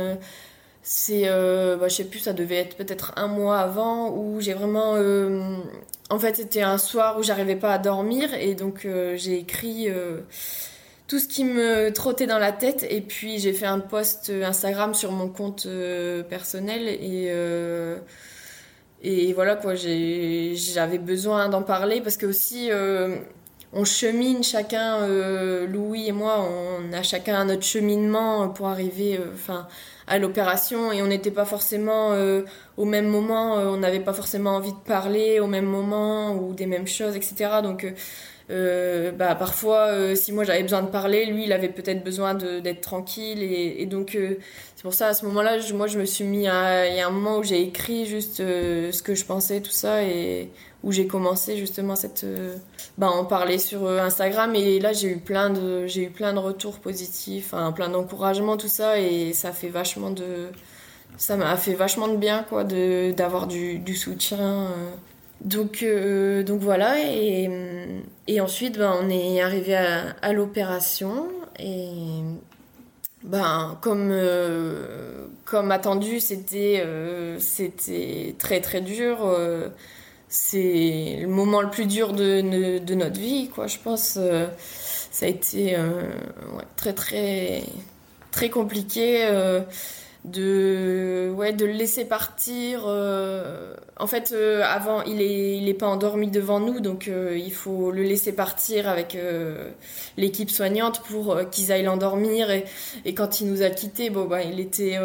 [0.83, 4.96] c'est, bah, je sais plus, ça devait être peut-être un mois avant où j'ai vraiment,
[6.11, 9.88] en fait, c'était un soir où j'arrivais pas à dormir et donc j'ai écrit
[11.09, 14.94] tout ce qui me trottait dans la tête et puis j'ai fait un post Instagram
[14.94, 15.66] sur mon compte
[16.28, 17.33] personnel et
[19.02, 23.16] et voilà quoi, j'avais besoin d'en parler parce que aussi euh,
[23.72, 29.32] on chemine chacun, euh, Louis et moi, on a chacun notre cheminement pour arriver euh,
[29.34, 29.66] enfin
[30.06, 32.12] à l'opération et on n'était pas forcément
[32.76, 36.66] au même moment, on n'avait pas forcément envie de parler au même moment ou des
[36.66, 37.60] mêmes choses, etc.
[37.62, 37.86] Donc
[38.48, 43.42] bah, parfois, si moi j'avais besoin de parler, lui il avait peut-être besoin d'être tranquille
[43.42, 44.18] et, et donc
[44.82, 46.88] c'est pour ça, à ce moment-là, moi, je me suis mis à.
[46.88, 49.70] Il y a un moment où j'ai écrit juste euh, ce que je pensais, tout
[49.70, 50.50] ça, et
[50.82, 52.24] où j'ai commencé justement cette.
[52.24, 52.56] Euh,
[52.98, 54.56] bah, en parler sur euh, Instagram.
[54.56, 58.66] Et là, j'ai eu plein de, eu plein de retours positifs, hein, plein d'encouragements, tout
[58.66, 60.48] ça, et ça fait vachement de.
[61.16, 64.66] Ça m'a fait vachement de bien, quoi, d'avoir du, du soutien.
[65.42, 65.84] Donc,
[66.44, 67.48] donc voilà, et,
[68.26, 71.28] et ensuite, ben, on est arrivé à, à l'opération.
[71.60, 71.86] Et
[73.24, 79.18] ben, comme, euh, comme attendu, c'était euh, c'était très très dur.
[79.24, 79.68] Euh,
[80.28, 84.18] c'est le moment le plus dur de, de, notre vie, quoi, je pense.
[85.11, 87.62] ça a été ouais, très très
[88.30, 89.28] très compliqué
[90.24, 95.74] de ouais de le laisser partir euh, en fait euh, avant il est il est
[95.74, 99.18] pas endormi devant nous donc euh, il faut le laisser partir avec
[100.16, 102.64] l'équipe soignante pour qu'ils aillent l'endormir et,
[103.04, 104.96] et quand il nous a quittés bon bah il était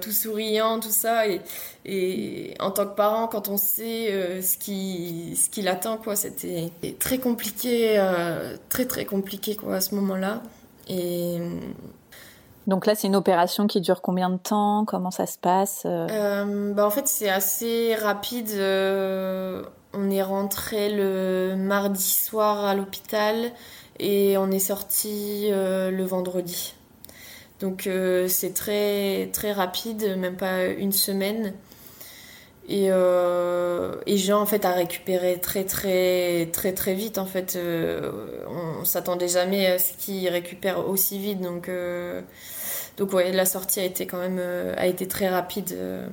[0.00, 1.40] tout souriant tout ça et,
[1.84, 6.70] et en tant que parent quand on sait ce qui ce qui l'attend quoi c'était
[7.00, 8.00] très compliqué
[8.68, 10.42] très très compliqué quoi à ce moment-là
[10.88, 11.38] et
[12.66, 14.84] donc là, c'est une opération qui dure combien de temps?
[14.84, 16.06] Comment ça se passe euh?
[16.10, 18.50] Euh, bah En fait, c'est assez rapide.
[18.54, 23.50] Euh, on est rentré le mardi soir à l'hôpital
[23.98, 26.74] et on est sorti le vendredi.
[27.58, 27.88] Donc
[28.28, 31.54] c'est très très rapide, même pas une semaine.
[32.68, 37.58] Et, et, Jean en fait a récupéré très très très très vite en fait.
[38.48, 41.68] on s'attendait jamais à ce qu'il récupère aussi vite donc
[43.00, 45.72] donc ouais, la sortie a été quand même euh, a été très rapide.
[45.72, 46.06] Euh.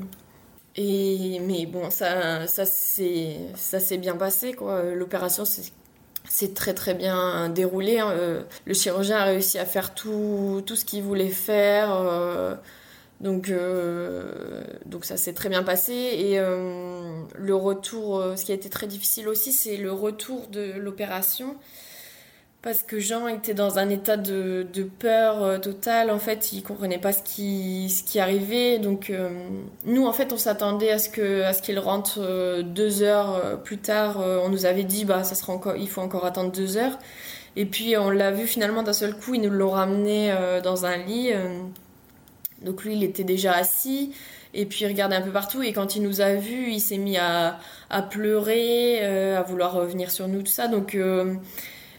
[0.77, 4.83] et mais bon, ça ça s'est ça s'est bien passé quoi.
[4.95, 5.43] L'opération
[6.29, 7.99] c'est très très bien déroulé.
[7.99, 8.11] Hein.
[8.11, 11.89] Euh, le chirurgien a réussi à faire tout, tout ce qu'il voulait faire.
[13.21, 13.51] Donc,
[14.85, 15.93] donc ça s'est très bien passé.
[15.93, 21.55] Et le retour, ce qui a été très difficile aussi, c'est le retour de l'opération
[22.67, 24.67] parce que Jean était dans un état de,
[24.99, 26.11] peur euh, totale.
[26.11, 28.77] En fait, il comprenait pas ce qui, ce qui arrivait.
[28.77, 29.29] Donc, euh,
[29.85, 34.17] nous, en fait, on s'attendait à ce qu'il rentre euh, deux heures plus tard.
[34.19, 36.99] on nous avait dit, bah, ça sera encore, il faut encore attendre deux heures.
[37.55, 39.35] Et puis, on l'a vu finalement d'un seul coup.
[39.35, 41.31] Ils nous l'ont ramené dans un lit.
[42.61, 44.13] Donc, lui, il était déjà assis.
[44.53, 45.61] Et puis, il regardait un peu partout.
[45.63, 50.09] Et quand il nous a vus, il s'est mis à, à pleurer, à vouloir revenir
[50.11, 50.67] sur nous, tout ça.
[50.67, 50.95] Donc,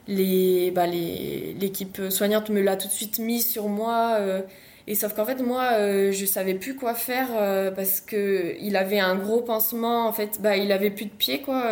[0.09, 4.17] les, bah, les, l'équipe soignante me l'a tout de suite mis sur moi.
[4.19, 4.43] Euh,
[4.87, 8.75] et sauf qu'en fait, moi, euh, je savais plus quoi faire euh, parce que il
[8.75, 10.09] avait un gros pansement.
[10.09, 11.71] En fait, bah, il avait plus de pied, quoi.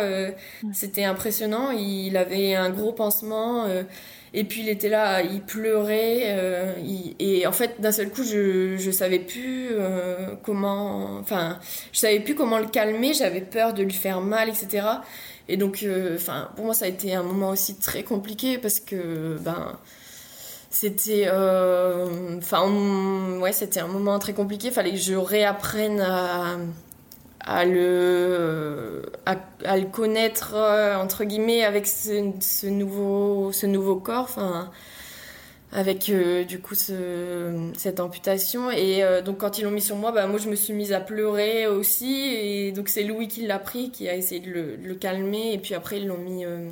[0.71, 1.71] C'était impressionnant.
[1.71, 3.65] Il avait un gros pansement.
[4.39, 6.75] Et puis il était là, il pleurait.
[7.19, 9.71] et en fait, d'un seul coup, je, je savais plus
[10.43, 11.17] comment.
[11.19, 11.59] Enfin,
[11.91, 13.13] je savais plus comment le calmer.
[13.13, 14.83] J'avais peur de lui faire mal, etc.
[15.49, 18.79] Et donc, euh, enfin, pour moi, ça a été un moment aussi très compliqué parce
[18.79, 19.77] que, ben,
[20.69, 22.69] c'était, euh, enfin,
[23.39, 24.71] ouais, c'était un moment très compliqué.
[24.71, 26.57] Fallait que je réapprenne à,
[27.47, 30.55] à le, à, le connaître
[31.01, 34.25] entre guillemets avec ce, nouveau, ce nouveau corps.
[34.25, 34.69] Enfin
[35.71, 39.97] avec euh, du coup ce, cette amputation et euh, donc quand ils l'ont mis sur
[39.97, 43.45] moi bah moi je me suis mise à pleurer aussi et donc c'est Louis qui
[43.45, 46.69] l'a pris qui a essayé de le, calmer et puis après ils l'ont mis euh,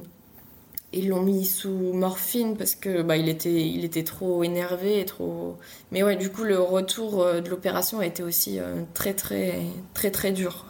[0.95, 5.05] ils l'ont mis sous morphine parce que bah, il était il était trop énervé et
[5.05, 5.57] trop.
[5.91, 9.59] Mais ouais du coup le retour euh, de l'opération a été aussi euh, très très
[9.93, 10.65] très très dur.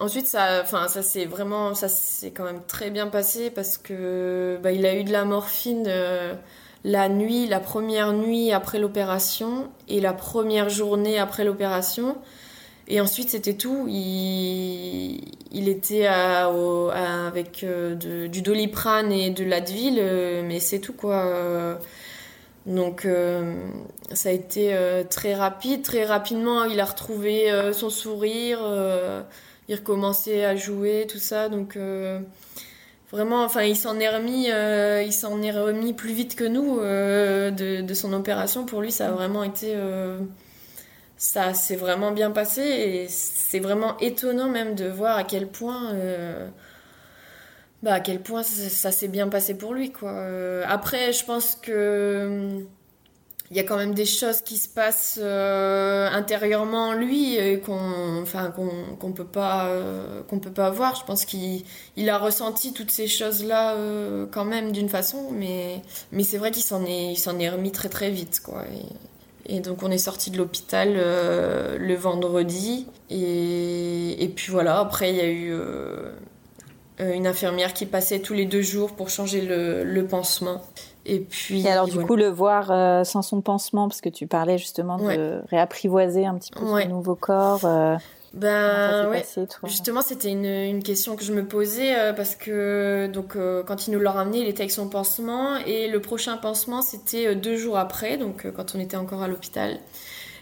[0.00, 4.58] Ensuite ça enfin ça s'est vraiment ça s'est quand même très bien passé parce que
[4.62, 6.34] bah, il a eu de la morphine euh,
[6.84, 12.16] la nuit la première nuit après l'opération et la première journée après l'opération.
[12.90, 13.86] Et ensuite, c'était tout.
[15.50, 21.78] Il était avec euh, du doliprane et de l'Advil, euh, mais c'est tout, quoi.
[22.66, 23.54] Donc, euh,
[24.12, 24.76] ça a été
[25.08, 25.82] très rapide.
[25.82, 28.60] Très rapidement, il a retrouvé son sourire.
[29.68, 31.48] il recommençait à jouer, tout ça.
[31.48, 31.78] Donc,
[33.10, 37.80] vraiment, enfin, il s'en est remis, il s'en est remis plus vite que nous de,
[37.80, 38.66] de, son opération.
[38.66, 39.74] Pour lui, ça a vraiment été
[41.18, 45.92] ça s'est vraiment bien passé et c'est vraiment étonnant même de voir à quel point
[45.94, 46.48] euh,
[47.82, 50.12] bah à quel point ça, s'est bien passé pour lui quoi.
[50.12, 52.60] Euh, après je pense que
[53.50, 58.22] il y a quand même des choses qui se passent euh, intérieurement en lui qu'on
[58.22, 59.72] enfin qu'on peut pas
[60.28, 60.94] qu'on peut pas voir.
[60.94, 61.64] Je pense qu'il
[61.96, 63.74] il a ressenti toutes ces choses là
[64.30, 67.72] quand même d'une façon mais mais c'est vrai qu'il s'en est il s'en est remis
[67.72, 68.62] très très vite quoi
[69.60, 72.86] donc on est sorti de l'hôpital euh, le vendredi.
[73.10, 76.12] Et, et, puis voilà, après il y a eu euh,
[77.00, 80.62] une infirmière qui passait tous les deux jours pour changer le, le pansement.
[81.06, 81.66] Et puis.
[81.66, 84.98] Et alors du coup le voir euh, sans son pansement, parce que tu parlais justement
[84.98, 87.66] de réapprivoiser un petit peu son nouveau corps.
[88.34, 89.24] Ben ouais.
[89.64, 93.86] Justement, c'était une, une, question que je me posais euh, parce que donc euh, quand
[93.86, 97.34] il nous l'a ramené, il était avec son pansement et le prochain pansement c'était euh,
[97.34, 99.78] deux jours après, donc quand on était encore à l'hôpital.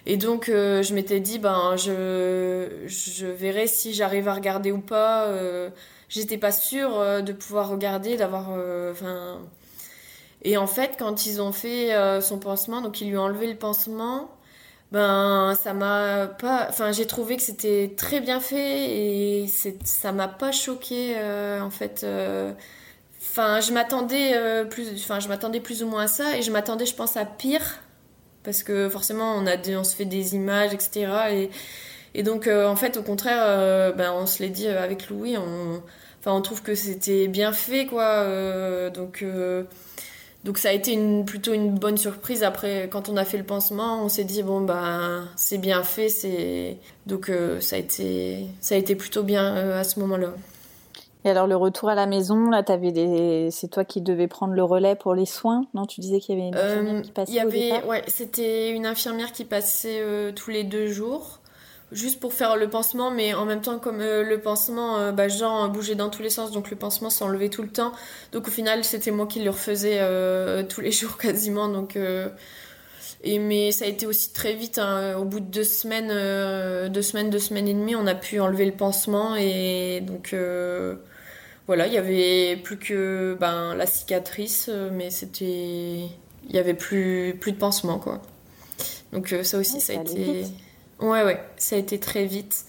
[0.04, 5.28] Et donc je m'étais dit ben je je verrai si j'arrive à regarder ou pas.
[6.08, 8.50] J'étais pas sûre de pouvoir regarder, d'avoir
[8.92, 9.40] enfin.
[10.42, 13.56] et en fait, quand ils ont fait son pansement, donc ils lui ont enlevé le
[13.56, 14.30] pansement
[14.92, 19.46] ben ça m'a pas enfin j'ai trouvé que c'était très bien fait et
[19.84, 22.52] ça m'a pas choqué euh, en fait euh.
[23.20, 26.52] enfin je m'attendais euh, plus enfin je m'attendais plus ou moins à ça et je
[26.52, 27.80] m'attendais je pense à pire
[28.44, 31.50] parce que forcément on a on se fait des images etc et
[32.14, 35.82] et donc en fait au contraire ben on se l'est dit avec Louis on
[36.20, 38.24] enfin on trouve que c'était bien fait quoi
[38.90, 39.24] donc
[40.46, 42.44] donc ça a été une, plutôt une bonne surprise.
[42.44, 46.08] Après, quand on a fait le pansement, on s'est dit bon bah c'est bien fait,
[46.08, 50.28] c'est donc euh, ça a été ça a été plutôt bien euh, à ce moment-là.
[51.24, 54.54] Et alors le retour à la maison, là, t'avais des, c'est toi qui devais prendre
[54.54, 55.84] le relais pour les soins, non?
[55.84, 57.32] Tu disais qu'il y avait une infirmière qui passait.
[57.32, 61.40] Il y avait, ouais, c'était une infirmière qui passait euh, tous les deux jours
[61.92, 65.28] juste pour faire le pansement, mais en même temps, comme euh, le pansement, euh, bah,
[65.28, 67.92] Jean bougeait dans tous les sens, donc le pansement s'enlevait tout le temps.
[68.32, 71.68] Donc au final, c'était moi qui le refaisais euh, tous les jours quasiment.
[71.68, 71.96] Donc,
[73.24, 74.78] et, mais ça a été aussi très vite.
[74.78, 75.16] Hein.
[75.16, 76.08] au bout de deux semaines,
[76.90, 79.36] deux semaines, deux semaines et demie, on a pu enlever le pansement.
[79.36, 80.34] Et donc
[81.66, 86.08] voilà, il y avait plus que ben, la cicatrice, mais c'était.
[86.48, 88.22] Il y avait plus, plus de pansement, quoi.
[89.12, 90.44] Donc ça aussi, ça a été.
[91.00, 92.64] Ouais, ouais, ça a été très vite.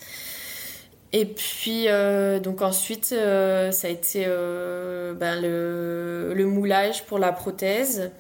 [1.14, 7.18] Et puis, euh, donc ensuite, euh, ça a été euh, ben, le, le, moulage pour
[7.20, 8.12] la prothèse.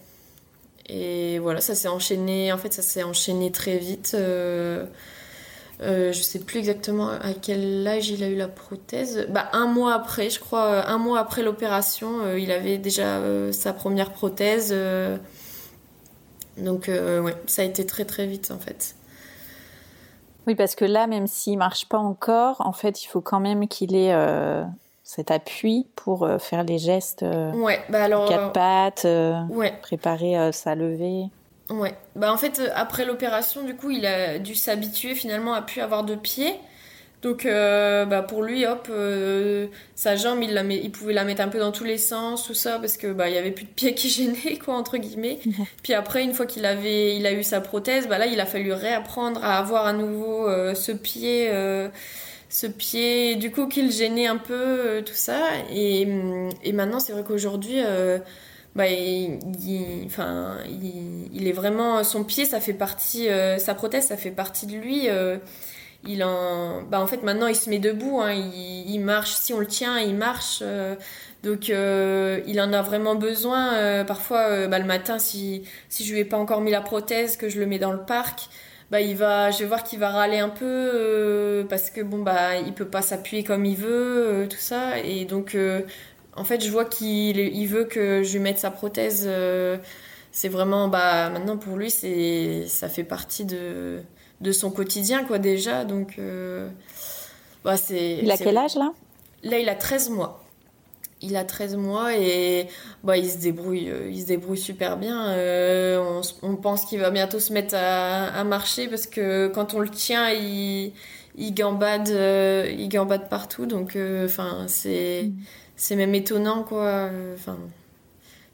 [0.88, 4.16] Et voilà, ça s'est enchaîné, en fait, ça s'est enchaîné très vite.
[4.16, 4.86] je
[6.14, 9.28] sais plus exactement à quel âge il a eu la prothèse.
[9.30, 14.12] Bah, un mois après, je crois, un mois après l'opération, il avait déjà sa première
[14.14, 14.74] prothèse.
[16.58, 18.97] donc, ouais, ça a été très très vite en fait.
[20.48, 23.68] Oui, parce que là, même s'il marche pas encore, en fait, il faut quand même
[23.68, 24.64] qu'il ait euh,
[25.04, 27.24] cet appui pour euh, faire les gestes.
[27.24, 28.30] Euh, ouais, bah alors.
[28.30, 29.08] Quatre pattes,
[29.50, 29.74] ouais.
[29.82, 31.26] préparer sa levée.
[31.70, 35.82] Ouais, bah en fait, après l'opération, du coup, il a dû s'habituer finalement à plus
[35.82, 36.56] avoir de pieds.
[37.24, 41.24] Donc euh, bah pour lui, hop, euh, sa jambe, il, la met, il pouvait la
[41.24, 43.52] mettre un peu dans tous les sens, tout ça, parce que bah il y avait
[43.52, 45.40] plus de pied qui gênait, quoi, entre guillemets.
[45.84, 48.46] Puis après, une fois qu'il avait, il a eu sa prothèse, bah là, il a
[48.46, 51.52] fallu réapprendre à avoir à nouveau euh, ce pied,
[52.50, 55.42] ce pied, du coup, qu'il gênait un peu, tout ça.
[55.72, 56.08] Et,
[56.64, 57.80] et maintenant, c'est vrai qu'aujourd'hui,
[58.76, 59.40] bah, il,
[60.06, 64.68] enfin, il, il, est vraiment, son pied, ça fait partie, sa prothèse, ça fait partie
[64.68, 65.08] de lui
[66.06, 69.60] il en, bah en fait maintenant il se met debout, hein, il, marche, si on
[69.60, 70.60] le tient, il marche.
[70.62, 70.96] Euh,
[71.44, 73.74] donc euh, il en a vraiment besoin.
[73.76, 77.38] Euh, parfois, bah, le matin, si si je lui ai pas encore mis la prothèse,
[77.38, 78.50] que je le mets dans le parc,
[78.92, 82.58] bah il va, je vais voir qu'il va râler un peu parce que bon bah
[82.58, 85.00] il peut pas s'appuyer comme il veut, tout ça.
[85.00, 85.58] Et donc
[86.36, 89.30] en fait, je vois qu'il il veut que je lui mette sa prothèse.
[90.32, 94.02] c'est vraiment, bah, maintenant pour lui, c'est, ça fait partie de,
[94.42, 95.86] de son quotidien, quoi, déjà.
[95.86, 96.20] Donc,
[97.64, 98.20] bah, c'est.
[98.22, 98.94] Il a quel âge là?
[99.44, 100.44] Là, il a 13 mois.
[101.22, 102.68] Il a 13 mois et
[103.04, 105.30] bah, il, se débrouille, euh, il se débrouille super bien.
[105.30, 109.90] Euh, on, pense qu'il va bientôt se mettre à, marcher parce que quand on le
[109.90, 110.94] tient, il,
[111.36, 113.66] il, gambade, euh, il gambade partout.
[113.66, 115.36] Donc, enfin, c'est, mm.
[115.76, 117.10] c'est même étonnant, quoi.
[117.34, 117.58] Enfin,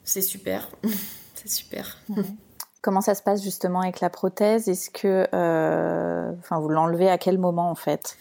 [0.06, 0.70] c'est super.
[1.36, 1.98] c'est super.
[2.84, 4.68] Comment ça se passe justement avec la prothèse?
[4.68, 5.26] Est-ce que,
[6.40, 8.18] enfin, vous l'enlevez à quel moment en fait?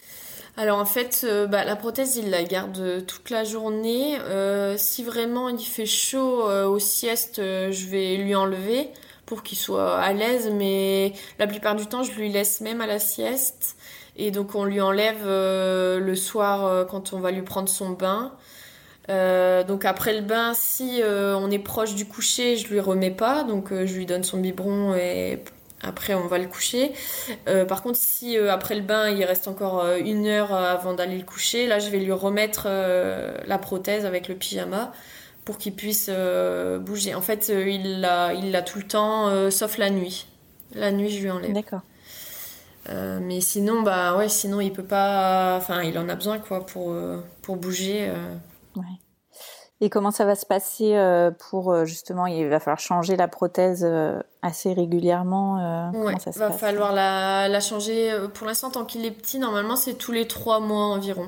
[0.55, 4.19] Alors en fait, euh, bah, la prothèse, il la garde toute la journée.
[4.21, 8.89] Euh, si vraiment il fait chaud euh, au sieste, je vais lui enlever
[9.25, 10.51] pour qu'il soit à l'aise.
[10.53, 13.77] Mais la plupart du temps, je lui laisse même à la sieste.
[14.15, 18.31] Et donc on lui enlève le soir quand on va lui prendre son bain.
[19.07, 23.43] Donc après le bain, si on est proche du coucher, je lui remets pas.
[23.43, 25.43] Donc je lui donne son biberon et
[25.83, 26.93] après, on va le coucher.
[27.49, 30.93] Euh, par contre, si euh, après le bain, il reste encore euh, une heure avant
[30.93, 32.67] d'aller le coucher, là, je vais lui remettre
[33.45, 34.93] la prothèse avec le pyjama
[35.43, 36.09] pour qu'il puisse
[36.79, 37.13] bouger.
[37.15, 40.25] En fait, il l'a il l'a tout le temps, sauf la nuit.
[40.73, 41.51] La nuit, je lui enlève.
[41.53, 41.81] D'accord.
[42.89, 45.57] mais sinon, bah ouais, sinon il peut pas.
[45.57, 46.95] Enfin, il en a besoin quoi pour
[47.41, 48.09] pour bouger.
[48.75, 48.99] Ouais.
[49.83, 53.27] Et comment ça va se passer euh, pour euh, justement, il va falloir changer la
[53.27, 58.15] prothèse euh, assez régulièrement il va falloir la, la, changer.
[58.33, 61.27] Pour l'instant, tant qu'il est petit, normalement, c'est tous les trois mois environ.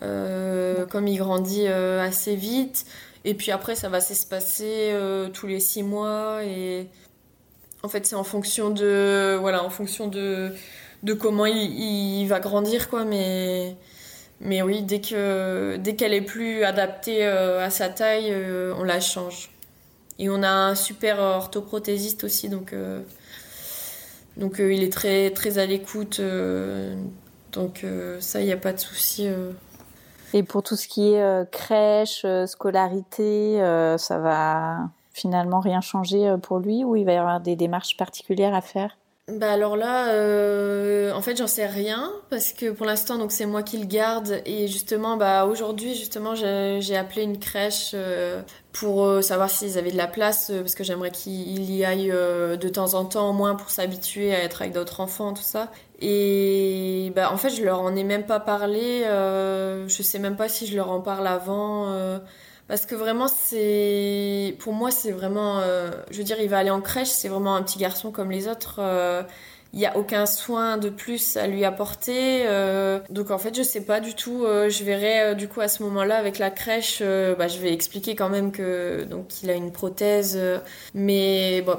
[0.00, 2.86] comme il grandit assez vite.
[3.26, 4.94] Et puis après, ça va s'espacer
[5.34, 6.44] tous les six mois.
[6.44, 6.88] Et
[7.82, 9.36] en fait, c'est en fonction de.
[9.38, 10.54] Voilà, en fonction de,
[11.02, 13.04] de comment il, il va grandir, quoi.
[13.04, 13.76] Mais
[14.40, 18.82] mais oui, dès que dès qu'elle est plus adaptée euh, à sa taille, euh, on
[18.82, 19.50] la change.
[20.18, 23.02] Et on a un super orthoprothésiste aussi, donc euh,
[24.36, 26.20] donc il est très très à l'écoute.
[27.52, 27.84] donc
[28.20, 29.28] ça, il n'y a pas de souci.
[30.34, 33.58] Et pour tout ce qui est crèche, scolarité,
[33.98, 38.54] ça va finalement rien changer pour lui ou il va y avoir des démarches particulières
[38.54, 38.96] à faire?
[39.28, 43.44] Bah alors là, euh, en fait, j'en sais rien parce que pour l'instant, donc c'est
[43.44, 48.40] moi qui le garde et justement, bah aujourd'hui, justement, j'ai appelé une crèche euh,
[48.72, 52.68] pour euh, savoir s'ils avaient de la place parce que j'aimerais qu'il y aille de
[52.68, 55.72] temps en temps au moins pour s'habituer à être avec d'autres enfants, tout ça.
[56.00, 59.02] Et bah en fait, je leur en ai même pas parlé.
[59.02, 62.20] je sais même pas si je leur en parle avant.
[62.68, 64.56] Parce que vraiment, c'est.
[64.58, 65.60] Pour moi, c'est vraiment.
[65.60, 68.30] Euh, je veux dire, il va aller en crèche, c'est vraiment un petit garçon comme
[68.30, 68.80] les autres.
[68.80, 69.22] Euh,
[69.72, 72.46] il n'y a aucun soin de plus à lui apporter.
[72.46, 74.44] Euh, donc en fait, je sais pas du tout.
[74.46, 77.02] je verrai du coup à ce moment-là avec la crèche.
[77.02, 80.38] bah, je vais expliquer quand même que donc il a une prothèse.
[80.94, 81.76] mais bon,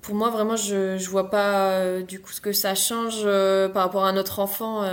[0.00, 3.24] pour moi vraiment, je je vois pas du coup ce que ça change
[3.72, 4.84] par rapport à notre enfant.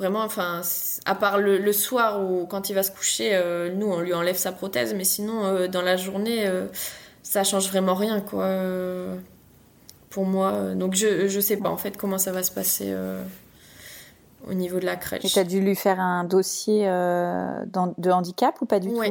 [0.00, 0.62] Vraiment, enfin,
[1.04, 4.38] à part le, soir ou quand il va se coucher, euh, nous on lui enlève
[4.38, 6.68] sa prothèse, mais sinon euh, dans la journée, euh,
[7.22, 8.48] ça change vraiment rien, quoi.
[10.08, 12.96] pour moi, donc je je sais pas en fait comment ça va se passer
[14.48, 15.22] au niveau de la crèche.
[15.26, 19.02] Et tu as dû lui faire un dossier de handicap ou pas du tout?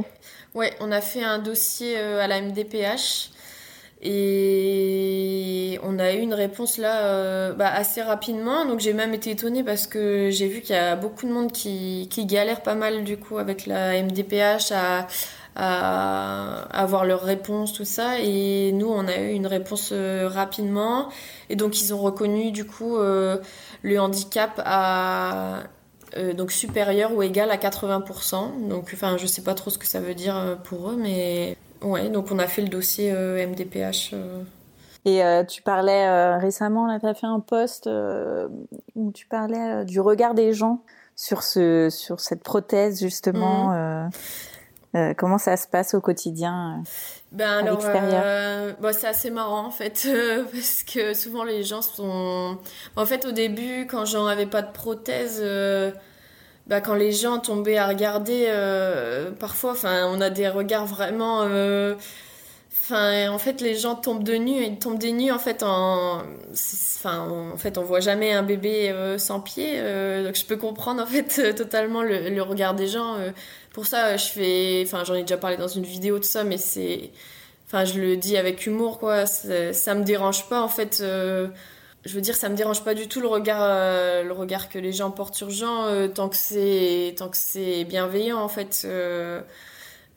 [0.56, 3.30] Ouais, on a fait un dossier à la MDPH.
[4.02, 8.66] Et on a eu une réponse là euh, bah, assez rapidement.
[8.66, 11.52] Donc j'ai même été étonnée parce que j'ai vu qu'il y a beaucoup de monde
[11.52, 15.08] qui, qui galère pas mal du coup avec la MDPH à,
[15.56, 18.20] avoir leur réponse, tout ça.
[18.20, 21.10] Et nous, on a eu une réponse euh, rapidement.
[21.50, 23.38] Et donc ils ont reconnu du coup euh,
[23.82, 25.64] le handicap à
[26.36, 28.68] donc supérieur ou égal à 80%.
[28.68, 32.10] Donc enfin je sais pas trop ce que ça veut dire pour eux, mais Ouais,
[32.10, 34.12] donc on a fait le dossier euh, MDPH.
[34.14, 34.44] Euh.
[35.06, 37.90] Et euh, tu parlais récemment, là, tu as fait un post
[38.96, 40.84] où tu parlais du regard des gens
[41.16, 44.10] sur, ce, sur cette prothèse, justement.
[44.94, 45.16] Mhm.
[45.16, 46.84] comment ça se passe au quotidien
[47.32, 50.06] ben à l'extérieur bah, C'est assez marrant, en fait,
[50.52, 52.58] parce que souvent les gens sont...
[52.98, 55.42] En fait, au début, quand j'en avais pas de prothèse
[56.70, 61.42] bah, quand les gens tombaient à regarder, euh, parfois, enfin, on a des regards vraiment.
[61.42, 61.96] Euh,
[62.72, 66.22] enfin, en fait, les gens tombent de nu, ils tombent des nus en fait en.
[66.52, 69.78] Enfin, en fait, on voit jamais un bébé euh, sans pied,
[70.24, 73.16] donc je peux comprendre en fait totalement le, regard des gens.
[73.74, 74.84] pour ça, je fais.
[74.86, 77.10] Enfin, j'en ai déjà parlé dans une vidéo de ça, mais c'est.
[77.68, 79.26] Enfin, je le dis avec humour, quoi.
[79.26, 81.04] Ça me dérange pas en fait
[82.06, 84.80] je veux dire, ça me dérange pas du tout le regard, euh, le regard que
[84.80, 88.84] les gens portent sur Jean, euh, tant que c'est, tant que c'est bienveillant en fait.
[88.86, 89.42] Euh,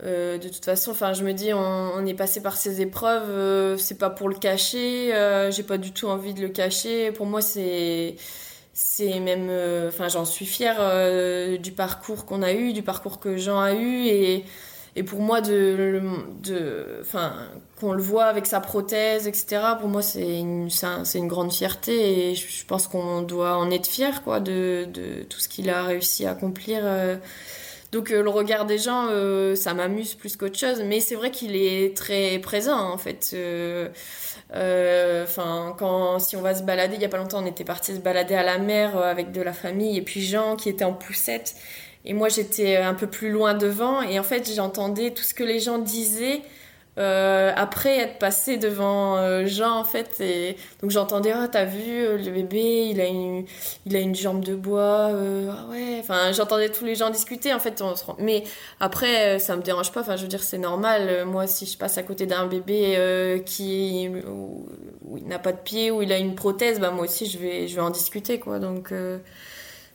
[0.00, 4.10] de toute façon, enfin, je me dis, on, est passé par ces épreuves, c'est pas
[4.10, 5.12] pour le cacher,
[5.50, 7.12] j'ai pas du tout envie de le cacher.
[7.12, 8.16] Pour moi, c'est
[8.74, 9.50] c'est même
[9.86, 10.78] enfin j'en suis fière
[11.58, 14.44] du parcours qu'on a eu du parcours que Jean a eu et
[14.94, 16.02] et pour moi, de,
[16.42, 17.32] de, enfin,
[17.80, 22.30] qu'on le voit avec sa prothèse, etc., pour moi, c'est une, c'est une grande fierté
[22.30, 25.84] et je pense qu'on doit en être fier, quoi, de, de tout ce qu'il a
[25.84, 26.80] réussi à accomplir.
[26.84, 27.16] Euh.
[27.90, 31.30] Donc, euh, le regard des gens, euh, ça m'amuse plus qu'autre chose, mais c'est vrai
[31.30, 33.34] qu'il est très présent, en fait.
[34.52, 37.94] Enfin, quand si on va se balader, il y a pas longtemps, on était parti
[37.94, 40.92] se balader à la mer avec de la famille et puis Jean qui était en
[40.92, 41.54] poussette
[42.04, 44.02] et moi, j'étais un peu plus loin devant.
[44.02, 46.42] Et en fait, j'entendais tout ce que les gens disaient
[46.98, 50.20] euh, après être passé devant euh, Jean, en fait.
[50.20, 53.46] Et donc, j'entendais, ah, t'as vu, euh, le bébé, il a une,
[53.86, 55.10] il a une jambe de bois.
[55.10, 55.98] ah ouais.
[56.00, 57.82] Enfin, j'entendais tous les gens discuter, en fait.
[58.18, 58.44] Mais
[58.80, 60.00] après, ça me dérange pas.
[60.00, 61.24] Enfin, je veux dire, c'est normal.
[61.24, 64.10] Moi, si je passe à côté d'un bébé qui
[65.24, 67.76] n'a pas de pied, où il a une prothèse, bah, moi aussi, je vais, je
[67.76, 68.58] vais en discuter, quoi.
[68.58, 68.92] Donc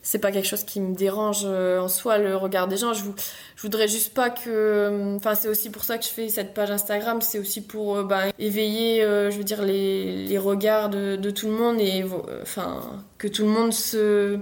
[0.08, 2.93] c'est pas quelque chose qui me dérange euh, en soi le regard des gens.
[2.93, 6.30] Je, je voudrais juste pas que euh, enfin c'est aussi pour ça que je fais
[6.30, 7.20] cette page Instagram.
[7.22, 11.47] C'est aussi pour euh, bah, éveiller je veux dire les, les regards de, de, tout
[11.47, 12.05] le monde et
[12.41, 12.82] enfin
[13.18, 14.39] que tout le monde se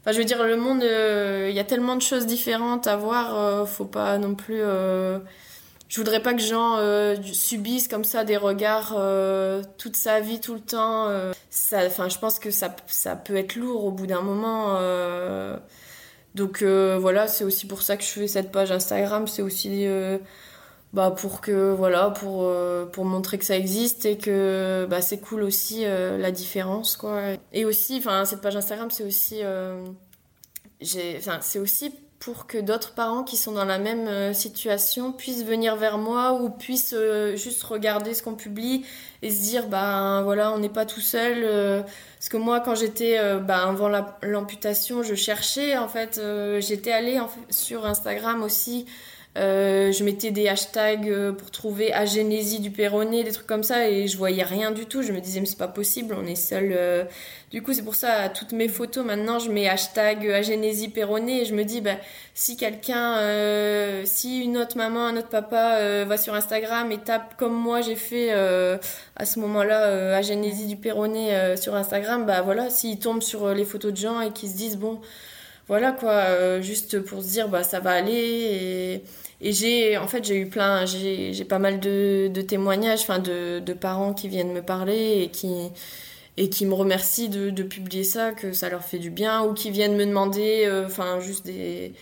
[0.00, 3.68] enfin je veux dire le monde il y a tellement de choses différentes à voir
[3.68, 4.62] faut pas non plus
[5.94, 10.40] je voudrais pas que Jean euh, subisse comme ça des regards euh, toute sa vie,
[10.40, 11.06] tout le temps.
[11.06, 11.32] Euh.
[11.72, 14.76] enfin, je pense que ça, ça peut être lourd au bout d'un moment.
[16.34, 19.28] donc voilà, c'est aussi pour ça que je fais cette page Instagram.
[19.28, 19.86] C'est aussi
[20.92, 22.52] bah, pour que voilà, pour
[22.90, 27.20] pour montrer que ça existe et que bah, c'est cool aussi la différence quoi.
[27.52, 29.42] Et aussi, enfin, cette page Instagram, c'est aussi
[30.80, 35.76] c'est aussi pour que d'autres parents qui sont dans la même euh, situation puissent venir
[35.76, 38.86] vers moi ou puissent euh, juste regarder ce qu'on publie
[39.20, 41.82] et se dire ben voilà on n'est pas tout seul euh.
[41.82, 43.90] parce que moi quand j'étais ben, avant
[44.22, 46.20] l'amputation je cherchais en fait
[46.60, 47.20] j'étais allée
[47.50, 48.86] sur Instagram aussi
[49.36, 53.88] euh, je mettais des hashtags euh, pour trouver agénésie du péroné, des trucs comme ça,
[53.88, 55.02] et je voyais rien du tout.
[55.02, 56.72] Je me disais, mais c'est pas possible, on est seul.
[56.76, 57.04] Euh.
[57.50, 61.44] Du coup, c'est pour ça, toutes mes photos, maintenant, je mets hashtag agénésie péroné, et
[61.46, 61.96] je me dis, bah,
[62.34, 63.16] si quelqu'un,
[64.04, 67.94] si une autre maman, un autre papa va sur Instagram et tape comme moi j'ai
[67.94, 73.64] fait à ce moment-là, agénésie du péroné sur Instagram, bah voilà, s'ils tombent sur les
[73.64, 75.00] photos de gens et qu'ils se disent, bon,
[75.68, 79.02] voilà quoi, juste pour se dire, bah ça va aller,
[79.44, 84.14] et j'ai, en fait, j'ai eu plein, j'ai pas mal de, témoignages, enfin, de, parents
[84.14, 88.98] qui viennent me parler et qui, me remercient de, publier ça, que ça leur fait
[88.98, 91.92] du bien, ou qui viennent me demander, euh, enfin, juste des,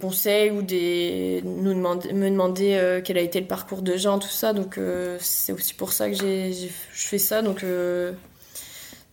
[0.00, 4.52] conseils ou des, me demander euh, quel a été le parcours de gens, tout ça.
[4.52, 7.42] Donc, euh, c'est aussi pour ça que j'ai, je fais ça.
[7.42, 7.64] Donc,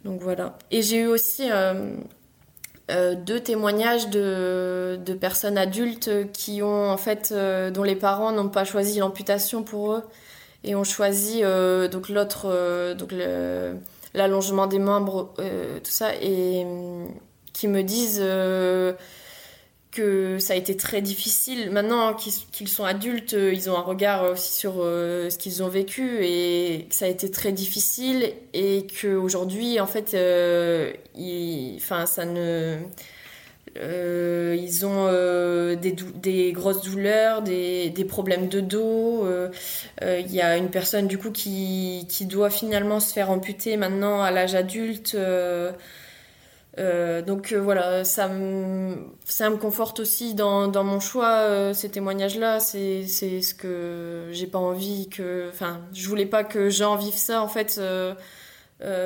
[0.06, 0.60] donc voilà.
[0.70, 1.50] Et j'ai eu aussi
[2.92, 8.34] euh, deux témoignages de, de, personnes adultes qui ont en fait euh, dont les parents
[8.34, 10.04] n'ont pas choisi l'amputation pour eux
[10.66, 13.14] et ont choisi euh, donc l'autre donc
[14.14, 16.66] l'allongement des membres tout ça et
[17.54, 18.22] qui me disent
[19.94, 21.70] que ça a été très difficile.
[21.72, 25.70] Maintenant qu'ils sont adultes, euh, ils ont un regard aussi sur euh, ce qu'ils ont
[25.70, 32.26] vécu et que ça a été très difficile et qu'aujourd'hui, en fait, euh, ils, ça
[32.26, 32.78] ne...
[33.76, 39.28] ils ont des, grosses douleurs, des, problèmes de dos.
[40.02, 44.32] Il y a une personne du coup qui, doit finalement se faire amputer maintenant à
[44.32, 45.16] l'âge adulte.
[46.80, 48.96] Euh, donc euh, voilà, ça me,
[49.26, 52.60] ça me conforte aussi dans, dans mon choix, euh, ces témoignages-là.
[52.60, 55.50] C'est, c'est ce que j'ai pas envie que.
[55.50, 57.80] Enfin, je voulais pas que Jean vive ça, en fait.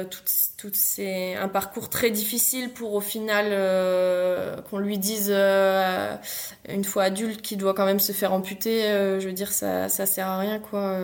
[0.10, 0.24] tout,
[0.58, 3.52] tout c'est un parcours très difficile pour au final
[4.70, 8.82] qu'on lui dise une fois adulte qu'il doit quand même se faire amputer.
[9.20, 11.00] je veux dire, ça, ça sert à rien, quoi.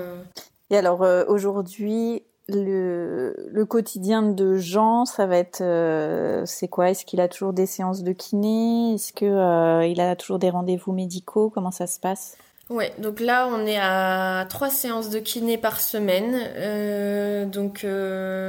[0.69, 6.89] Et alors aujourd'hui, le, quotidien de Jean, ça va être, euh, c'est quoi?
[6.89, 8.95] Est-ce qu'il a toujours des séances de kiné?
[8.95, 11.49] Est-ce que euh, il a toujours des rendez-vous médicaux?
[11.49, 12.35] Comment ça se passe?
[12.69, 17.85] Ouais, donc là on est à trois séances de kiné par semaine, euh, donc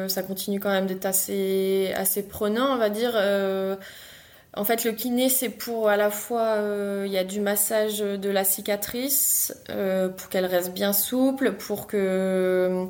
[0.08, 3.16] ça continue quand même d'être assez assez prenant, on va dire.
[4.56, 6.58] en fait, le kiné, c'est pour à la fois,
[7.04, 9.52] il y a du massage de la cicatrice,
[10.16, 12.88] pour qu'elle reste bien souple, pour que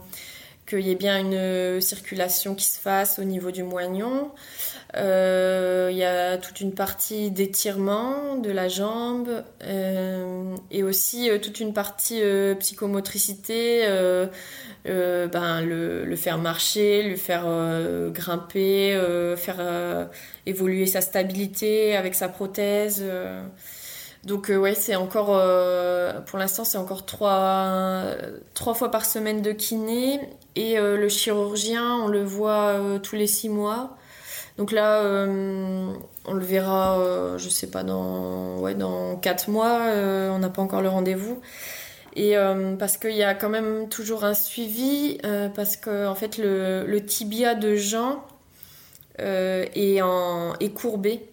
[0.66, 4.30] qu'il y ait bien une circulation qui se fasse au niveau du moignon.
[4.96, 11.38] Euh, il y a toute une partie d'étirement de la jambe euh, et aussi euh,
[11.38, 12.22] toute une partie
[12.60, 13.86] psychomotricité,
[14.84, 17.46] ben, le, faire marcher, le faire
[18.12, 18.98] grimper,
[19.36, 20.08] faire
[20.46, 23.04] évoluer sa stabilité avec sa prothèse.
[24.24, 25.42] Donc ouais, c'est encore,
[26.26, 28.04] pour l'instant, c'est encore trois,
[28.54, 30.20] trois fois par semaine de kiné.
[30.56, 33.96] Et le chirurgien, on le voit tous les six mois.
[34.56, 35.92] Donc là, euh,
[36.26, 39.80] on le verra, euh, je sais pas, dans, ouais, dans 4 mois.
[39.88, 41.40] Euh, on n'a pas encore le rendez-vous.
[42.16, 42.36] Et
[42.78, 45.18] parce qu'il y a quand même toujours un suivi,
[45.56, 48.24] parce que en fait, le, le tibia de Jean
[49.18, 51.28] est, en, est courbé.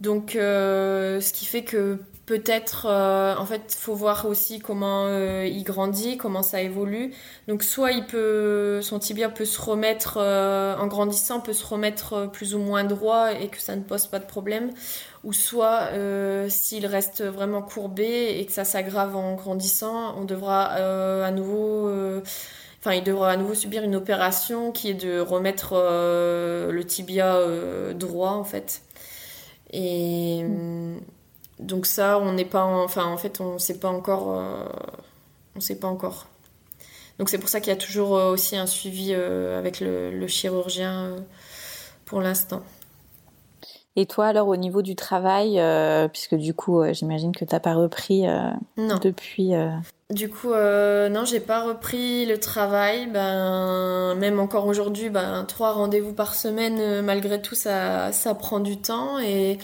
[0.00, 5.62] Donc, ce qui fait que peut-être, euh, en fait, faut voir aussi comment euh, il
[5.62, 7.12] grandit, comment ça évolue.
[7.48, 12.30] Donc, soit il peut, son tibia peut se remettre euh, en grandissant, peut se remettre
[12.32, 14.70] plus ou moins droit et que ça ne pose pas de problème.
[15.22, 15.88] Ou soit,
[16.50, 21.88] s'il reste vraiment courbé et que ça s'aggrave en grandissant, on devra à nouveau,
[22.80, 27.38] enfin, il devra à nouveau subir une opération qui est de remettre le tibia
[27.94, 28.82] droit, en fait.
[29.72, 31.00] Et mm.
[31.58, 34.64] Donc ça, on n'est pas, enfin en fait, on sait pas encore, euh,
[35.56, 36.26] on sait pas encore.
[37.18, 40.26] Donc c'est pour ça qu'il y a toujours euh, aussi un suivi euh, avec le,
[40.26, 41.16] chirurgien
[42.06, 42.62] pour l'instant.
[43.96, 45.62] Et toi alors au niveau du travail,
[46.10, 48.24] puisque du coup j'imagine que tu n'as pas repris
[48.76, 49.52] depuis.
[50.10, 53.06] Du coup non, j'ai pas repris le travail.
[53.06, 58.78] Ben même encore aujourd'hui, ben trois rendez-vous par semaine, malgré tout ça, ça prend du
[58.78, 59.58] temps et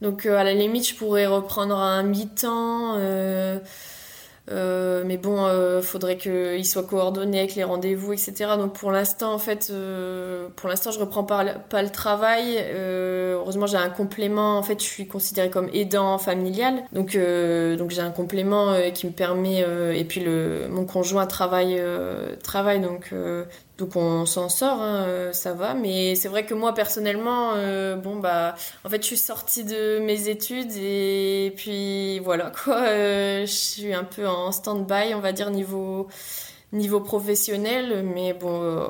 [0.00, 2.96] donc euh, à la limite, je pourrais reprendre un mi-temps.
[2.98, 3.58] Euh,
[4.48, 8.50] euh, mais bon, euh, faudrait qu'il soit coordonné avec les rendez-vous, etc.
[8.58, 12.64] Donc pour l'instant, en fait, euh, pour l'instant, je reprends pas, pas le travail.
[12.74, 14.58] heureusement, j'ai un complément.
[14.58, 16.84] En fait, je suis considérée comme aidant familial.
[16.92, 19.64] Donc, donc j'ai un complément qui me permet.
[19.98, 21.82] et puis le, mon conjoint travaille,
[22.42, 22.80] travaille.
[22.80, 23.12] Donc
[23.78, 25.74] donc on s'en sort, hein, euh, ça va.
[25.74, 28.54] Mais c'est vrai que moi personnellement, euh, bon bah,
[28.84, 32.82] en fait, je suis sortie de mes études et puis voilà quoi.
[32.88, 36.08] Euh, je suis un peu en stand-by, on va dire niveau
[36.72, 38.02] niveau professionnel.
[38.02, 38.86] Mais bon,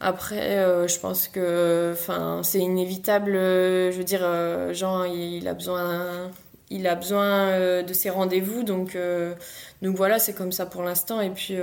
[0.00, 3.32] après, je pense que, enfin, c'est inévitable.
[3.32, 4.22] je veux dire,
[4.74, 6.30] Jean, il a besoin,
[6.70, 8.96] il a besoin de ses rendez-vous, donc
[9.82, 11.20] donc voilà, c'est comme ça pour l'instant.
[11.20, 11.56] Et puis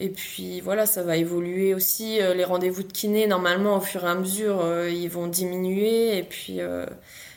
[0.00, 2.22] et puis voilà, ça va évoluer aussi.
[2.22, 6.16] Euh, les rendez-vous de kiné, normalement, au fur et à mesure, euh, ils vont diminuer.
[6.16, 6.86] Et puis, euh,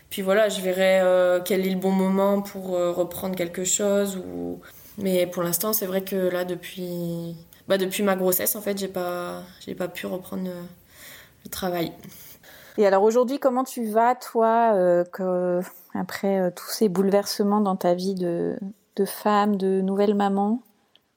[0.09, 4.17] puis voilà, je verrai quel est le bon moment pour reprendre quelque chose.
[4.17, 4.61] Ou...
[4.97, 7.35] Mais pour l'instant, c'est vrai que là, depuis,
[7.67, 11.91] bah, depuis ma grossesse, en fait, j'ai pas, j'ai pas pu reprendre le, travail.
[12.77, 15.59] Et alors aujourd'hui, comment tu vas, toi, que,
[15.93, 18.55] après tous ces bouleversements dans ta vie de,
[18.95, 20.61] de femme, de nouvelle maman?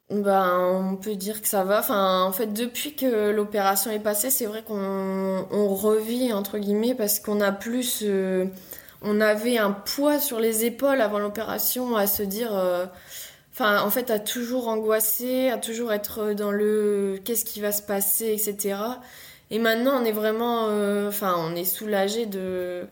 [0.09, 0.59] Ben,
[0.91, 1.79] on peut dire que ça va.
[1.79, 6.95] Enfin, en fait, depuis que l'opération est passée, c'est vrai qu'on on revit entre guillemets
[6.95, 8.05] parce qu'on a plus,
[9.01, 12.85] on avait un poids sur les épaules avant l'opération à se dire, euh,
[13.53, 17.81] enfin, en fait, à toujours angoisser, à toujours être dans le qu'est-ce qui va se
[17.81, 18.77] passer, etc.
[19.51, 22.87] Et maintenant, on est vraiment, euh, enfin, on est soulagé de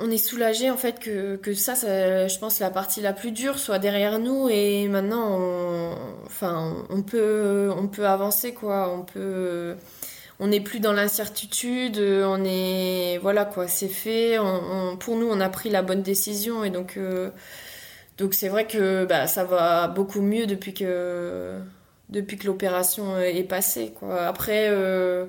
[0.00, 3.58] on est soulagé en fait que, que ça, je pense, la partie la plus dure
[3.58, 5.94] soit derrière nous et maintenant, on,
[6.26, 8.92] enfin, on peut, on peut avancer quoi.
[8.92, 9.76] On peut,
[10.40, 11.98] on n'est plus dans l'incertitude.
[11.98, 14.36] On est, voilà quoi, c'est fait.
[15.00, 17.30] pour nous, on a pris la bonne décision et donc, euh,
[18.18, 21.58] donc c'est vrai que bah, ça va beaucoup mieux depuis que,
[22.08, 24.26] depuis que l'opération est passée quoi.
[24.26, 24.68] Après.
[24.70, 25.26] Euh,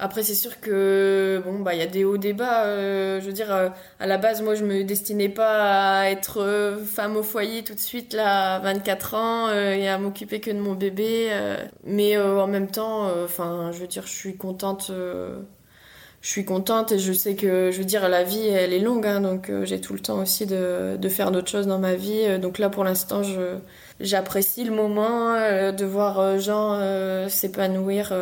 [0.00, 2.66] après, c'est sûr que bon bah il y a des hauts des bas.
[2.66, 3.68] Euh, je veux dire, euh,
[3.98, 7.74] à la base, moi, je me destinais pas à être euh, femme au foyer tout
[7.74, 11.30] de suite là, à 24 ans, et à m'occuper que de mon bébé.
[11.84, 14.92] mais en même temps, enfin, je veux dire, je suis contente.
[16.20, 19.06] je suis contente et je sais que, je veux dire, la vie, elle est longue,
[19.06, 22.38] hein, donc j'ai tout le temps aussi de, de faire d'autres choses dans ma vie.
[22.40, 23.56] donc là, pour l'instant, je
[24.00, 28.12] j'apprécie le moment de voir Jean s'épanouir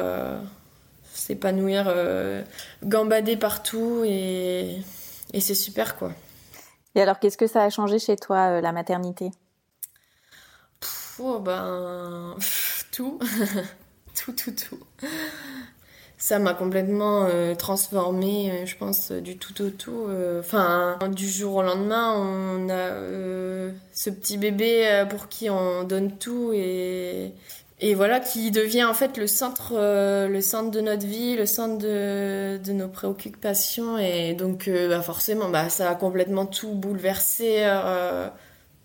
[1.27, 2.43] s'épanouir, euh,
[2.85, 4.79] gambader partout et,
[5.33, 6.13] et c'est super quoi.
[6.95, 9.31] Et alors, qu'est-ce que ça a changé chez toi, euh, la maternité?
[11.19, 12.37] Oh ben,
[12.93, 13.19] tout,
[14.15, 14.79] tout, tout, tout.
[16.17, 20.09] Ça m'a complètement euh, transformée, je pense, du tout au tout.
[20.39, 22.91] Enfin, du jour au lendemain, on a
[23.93, 27.33] ce petit bébé pour qui on donne tout et
[27.81, 29.75] et voilà qui devient en fait le centre
[30.29, 33.99] le centre de notre vie le centre de, de nos préoccupations.
[33.99, 37.65] Et donc bah forcément bah ça a complètement tout bouleversé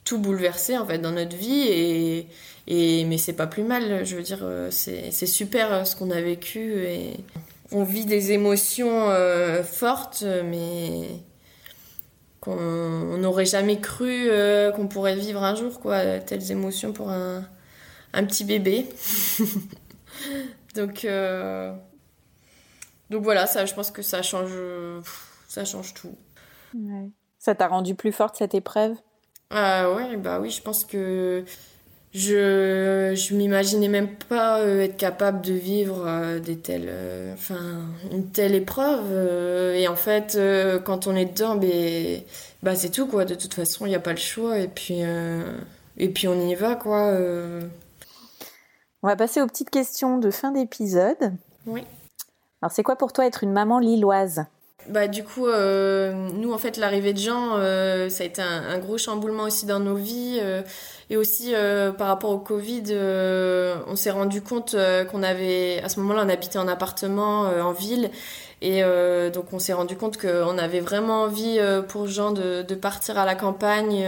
[0.04, 1.62] tout bouleversé en fait dans notre vie.
[1.68, 2.28] Et,
[2.68, 6.84] et mais c'est pas plus mal je veux dire c'est super ce qu'on a vécu.
[6.84, 7.14] Et
[7.72, 11.08] on vit des émotions euh, fortes, mais
[12.40, 17.46] qu'on n'aurait jamais cru euh, qu'on pourrait vivre un jour, quoi, telles émotions pour un,
[18.26, 18.86] petit bébé.
[20.76, 21.74] donc, euh,
[23.10, 24.52] donc voilà, ça, je pense que ça change,
[25.48, 26.16] ça change tout.
[27.40, 28.96] Ça t'a rendu plus forte cette épreuve?
[29.50, 31.44] Ah ouais, bah oui, je pense que
[32.14, 37.86] je je m'imaginais même pas euh, être capable de vivre euh, des telles euh, enfin
[38.12, 39.14] une telle épreuve
[39.76, 40.38] et en fait
[40.84, 42.22] quand on est dedans ben,
[42.64, 45.02] bah c'est tout quoi de toute façon il n'y a pas le choix et puis
[45.98, 47.14] et puis on y va quoi
[49.04, 51.34] on va passer aux petites questions de fin d'épisode
[51.66, 51.84] oui
[52.62, 54.46] alors c'est quoi pour toi être une maman lilloise?
[54.88, 58.80] Bah du coup, euh, nous en fait l'arrivée de Jean, euh, ça a été un,
[58.80, 60.64] gros chamboulement aussi dans nos vies euh,
[61.12, 61.54] et aussi
[61.98, 62.84] par rapport au Covid,
[63.88, 64.76] on s'est rendu compte
[65.12, 68.10] qu'on avait à ce moment-là on habitait en appartement en ville
[68.62, 68.82] et
[69.34, 73.26] donc on s'est rendu compte qu'on avait vraiment envie pour Jean de, de, partir à
[73.26, 74.06] la campagne.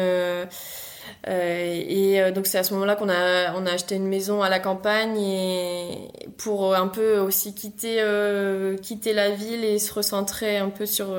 [1.27, 4.41] Euh, et euh, donc c'est à ce moment-là qu'on a on a acheté une maison
[4.41, 9.93] à la campagne et pour un peu aussi quitter euh, quitter la ville et se
[9.93, 11.15] recentrer un peu sur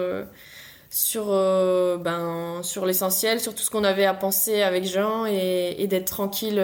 [0.90, 5.86] sur ben sur l'essentiel, sur tout ce qu'on avait à penser avec Jean et, et
[5.86, 6.62] d'être tranquille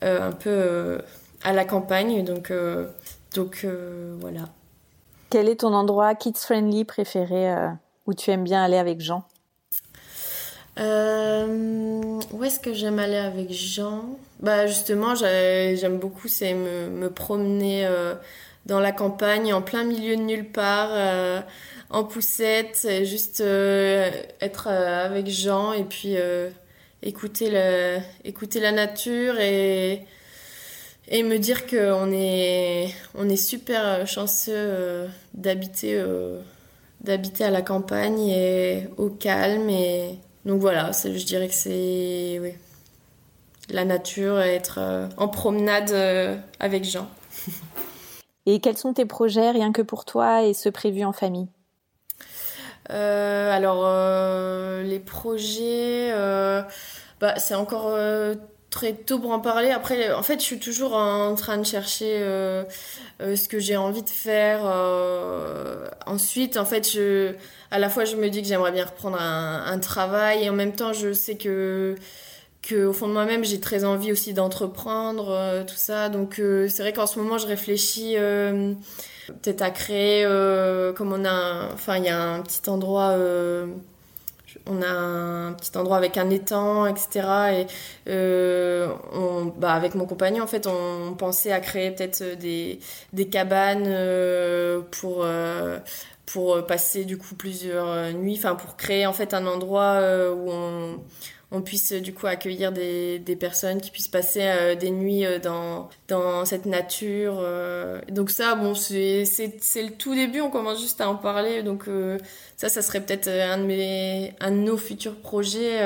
[0.00, 0.98] un peu
[1.44, 2.24] à la campagne.
[2.24, 2.52] Donc
[3.34, 3.66] donc
[4.20, 4.48] voilà.
[5.30, 7.54] Quel est ton endroit kids friendly préféré
[8.06, 9.24] où tu aimes bien aller avec Jean?
[10.78, 14.18] Euh, où est-ce que j'aime aller avec Jean?
[14.40, 18.14] Bah justement, j'aime beaucoup, c'est me, me, promener euh,
[18.66, 21.40] dans la campagne, en plein milieu de nulle part, euh,
[21.90, 26.16] en poussette, juste être avec Jean et puis
[27.02, 30.06] écouter, la nature et,
[31.12, 36.02] me dire qu'on est, on est super chanceux d'habiter
[37.02, 42.54] d'habiter à la campagne et au calme et donc voilà, je dirais que c'est oui,
[43.70, 47.08] la nature, être euh, en promenade euh, avec Jean.
[48.46, 51.48] et quels sont tes projets rien que pour toi et ceux prévus en famille?
[52.90, 53.84] Euh, Alors
[54.82, 56.12] les projets,
[57.20, 57.96] bah, c'est encore
[58.72, 59.70] très tôt pour en parler.
[59.70, 62.18] Après, en fait, je suis toujours en train de chercher
[63.20, 64.64] ce que j'ai envie de faire.
[66.06, 67.34] ensuite, en fait, je
[67.72, 70.74] à la fois je me dis que j'aimerais bien reprendre un, travail et en même
[70.74, 71.96] temps je sais que
[72.60, 76.68] que au fond de moi-même j'ai très envie aussi d'entreprendre euh, tout ça donc euh,
[76.68, 78.74] c'est vrai qu'en ce moment je réfléchis euh,
[79.26, 80.24] peut-être à créer
[80.94, 83.16] comme on a enfin il y a un petit endroit
[84.66, 87.66] on a un petit endroit avec un étang, etc.
[88.06, 88.12] Et
[89.12, 92.80] on, bah avec mon compagnon, en fait, on pensait à créer peut-être des,
[93.12, 93.88] des cabanes
[94.90, 95.24] pour
[96.32, 99.98] pour euh, passer du coup plusieurs euh, nuits, enfin pour créer en fait un endroit
[100.00, 101.00] euh, où on,
[101.52, 106.44] on puisse du coup accueillir des, des personnes qui puissent passer des nuits dans, dans
[106.44, 107.44] cette nature.
[108.10, 111.62] donc ça, bon, c'est le tout début, on commence juste à en parler.
[111.62, 111.84] Donc
[112.56, 115.78] ça, ça serait peut-être un, de mes, un de nos futurs projets,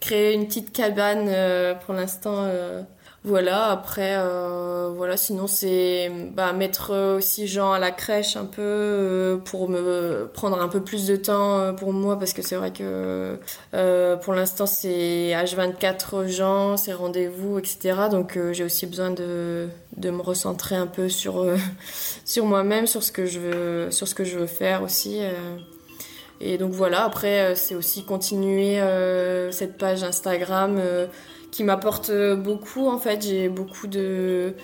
[0.00, 2.48] créer une petite cabane pour l'instant
[3.28, 8.62] voilà, après, euh, voilà, sinon c'est bah, mettre aussi Jean à la crèche un peu
[8.62, 12.56] euh, pour me prendre un peu plus de temps euh, pour moi parce que c'est
[12.56, 13.38] vrai que
[14.22, 18.08] pour l'instant c'est H24 Jean, c'est rendez-vous, etc.
[18.10, 19.68] Donc j'ai aussi besoin de,
[20.02, 21.44] me recentrer un peu sur,
[22.38, 25.20] moi-même, sur ce que je veux faire aussi.
[26.40, 28.80] Et donc voilà, après c'est aussi continuer
[29.50, 30.80] cette page Instagram
[31.50, 33.22] qui m'apporte beaucoup en fait.
[33.22, 34.54] J'ai beaucoup de,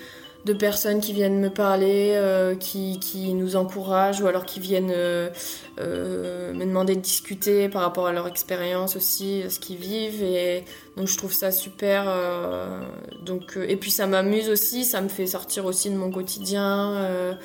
[0.45, 4.93] de personnes qui viennent me parler, euh, qui, qui, nous encouragent ou alors qui viennent
[4.95, 5.31] euh,
[5.81, 10.23] euh, me demander de discuter par rapport à leur expérience aussi, ce qu'ils vivent.
[10.23, 10.65] Et
[10.97, 12.07] donc je trouve ça super.
[13.25, 17.37] donc, et puis ça m'amuse aussi, ça me fait sortir aussi de mon quotidien.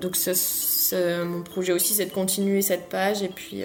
[0.00, 0.16] donc
[0.92, 3.64] mon projet aussi c'est de continuer cette page et puis,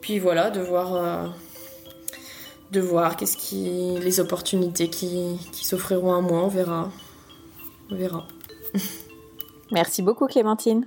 [0.00, 1.32] puis voilà, de voir
[2.72, 6.90] de voir qu'est-ce qui les opportunités qui, qui s'offriront à moi, on verra.
[7.90, 8.26] On verra.
[9.70, 10.86] Merci beaucoup Clémentine.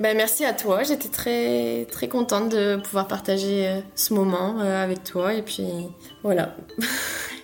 [0.00, 4.84] Ben, merci à toi, j'étais très très contente de pouvoir partager euh, ce moment euh,
[4.84, 5.64] avec toi et puis
[6.22, 6.54] voilà.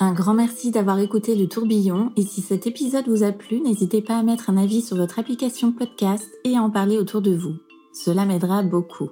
[0.00, 4.02] Un grand merci d'avoir écouté le tourbillon et si cet épisode vous a plu, n'hésitez
[4.02, 7.34] pas à mettre un avis sur votre application podcast et à en parler autour de
[7.34, 7.54] vous.
[7.92, 9.10] Cela m'aidera beaucoup.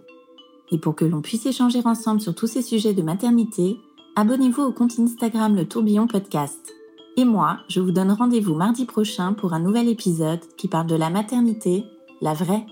[0.73, 3.79] Et pour que l'on puisse échanger ensemble sur tous ces sujets de maternité,
[4.16, 6.73] abonnez-vous au compte Instagram Le Tourbillon Podcast.
[7.18, 10.97] Et moi, je vous donne rendez-vous mardi prochain pour un nouvel épisode qui parle de
[10.97, 11.85] la maternité,
[12.23, 12.64] la vraie.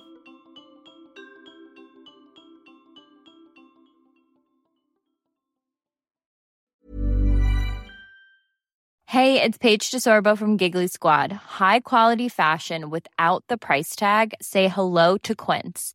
[9.05, 11.33] Hey, it's Paige DeSorbo from Giggly Squad.
[11.33, 14.33] High quality fashion without the price tag.
[14.41, 15.95] Say hello to Quince.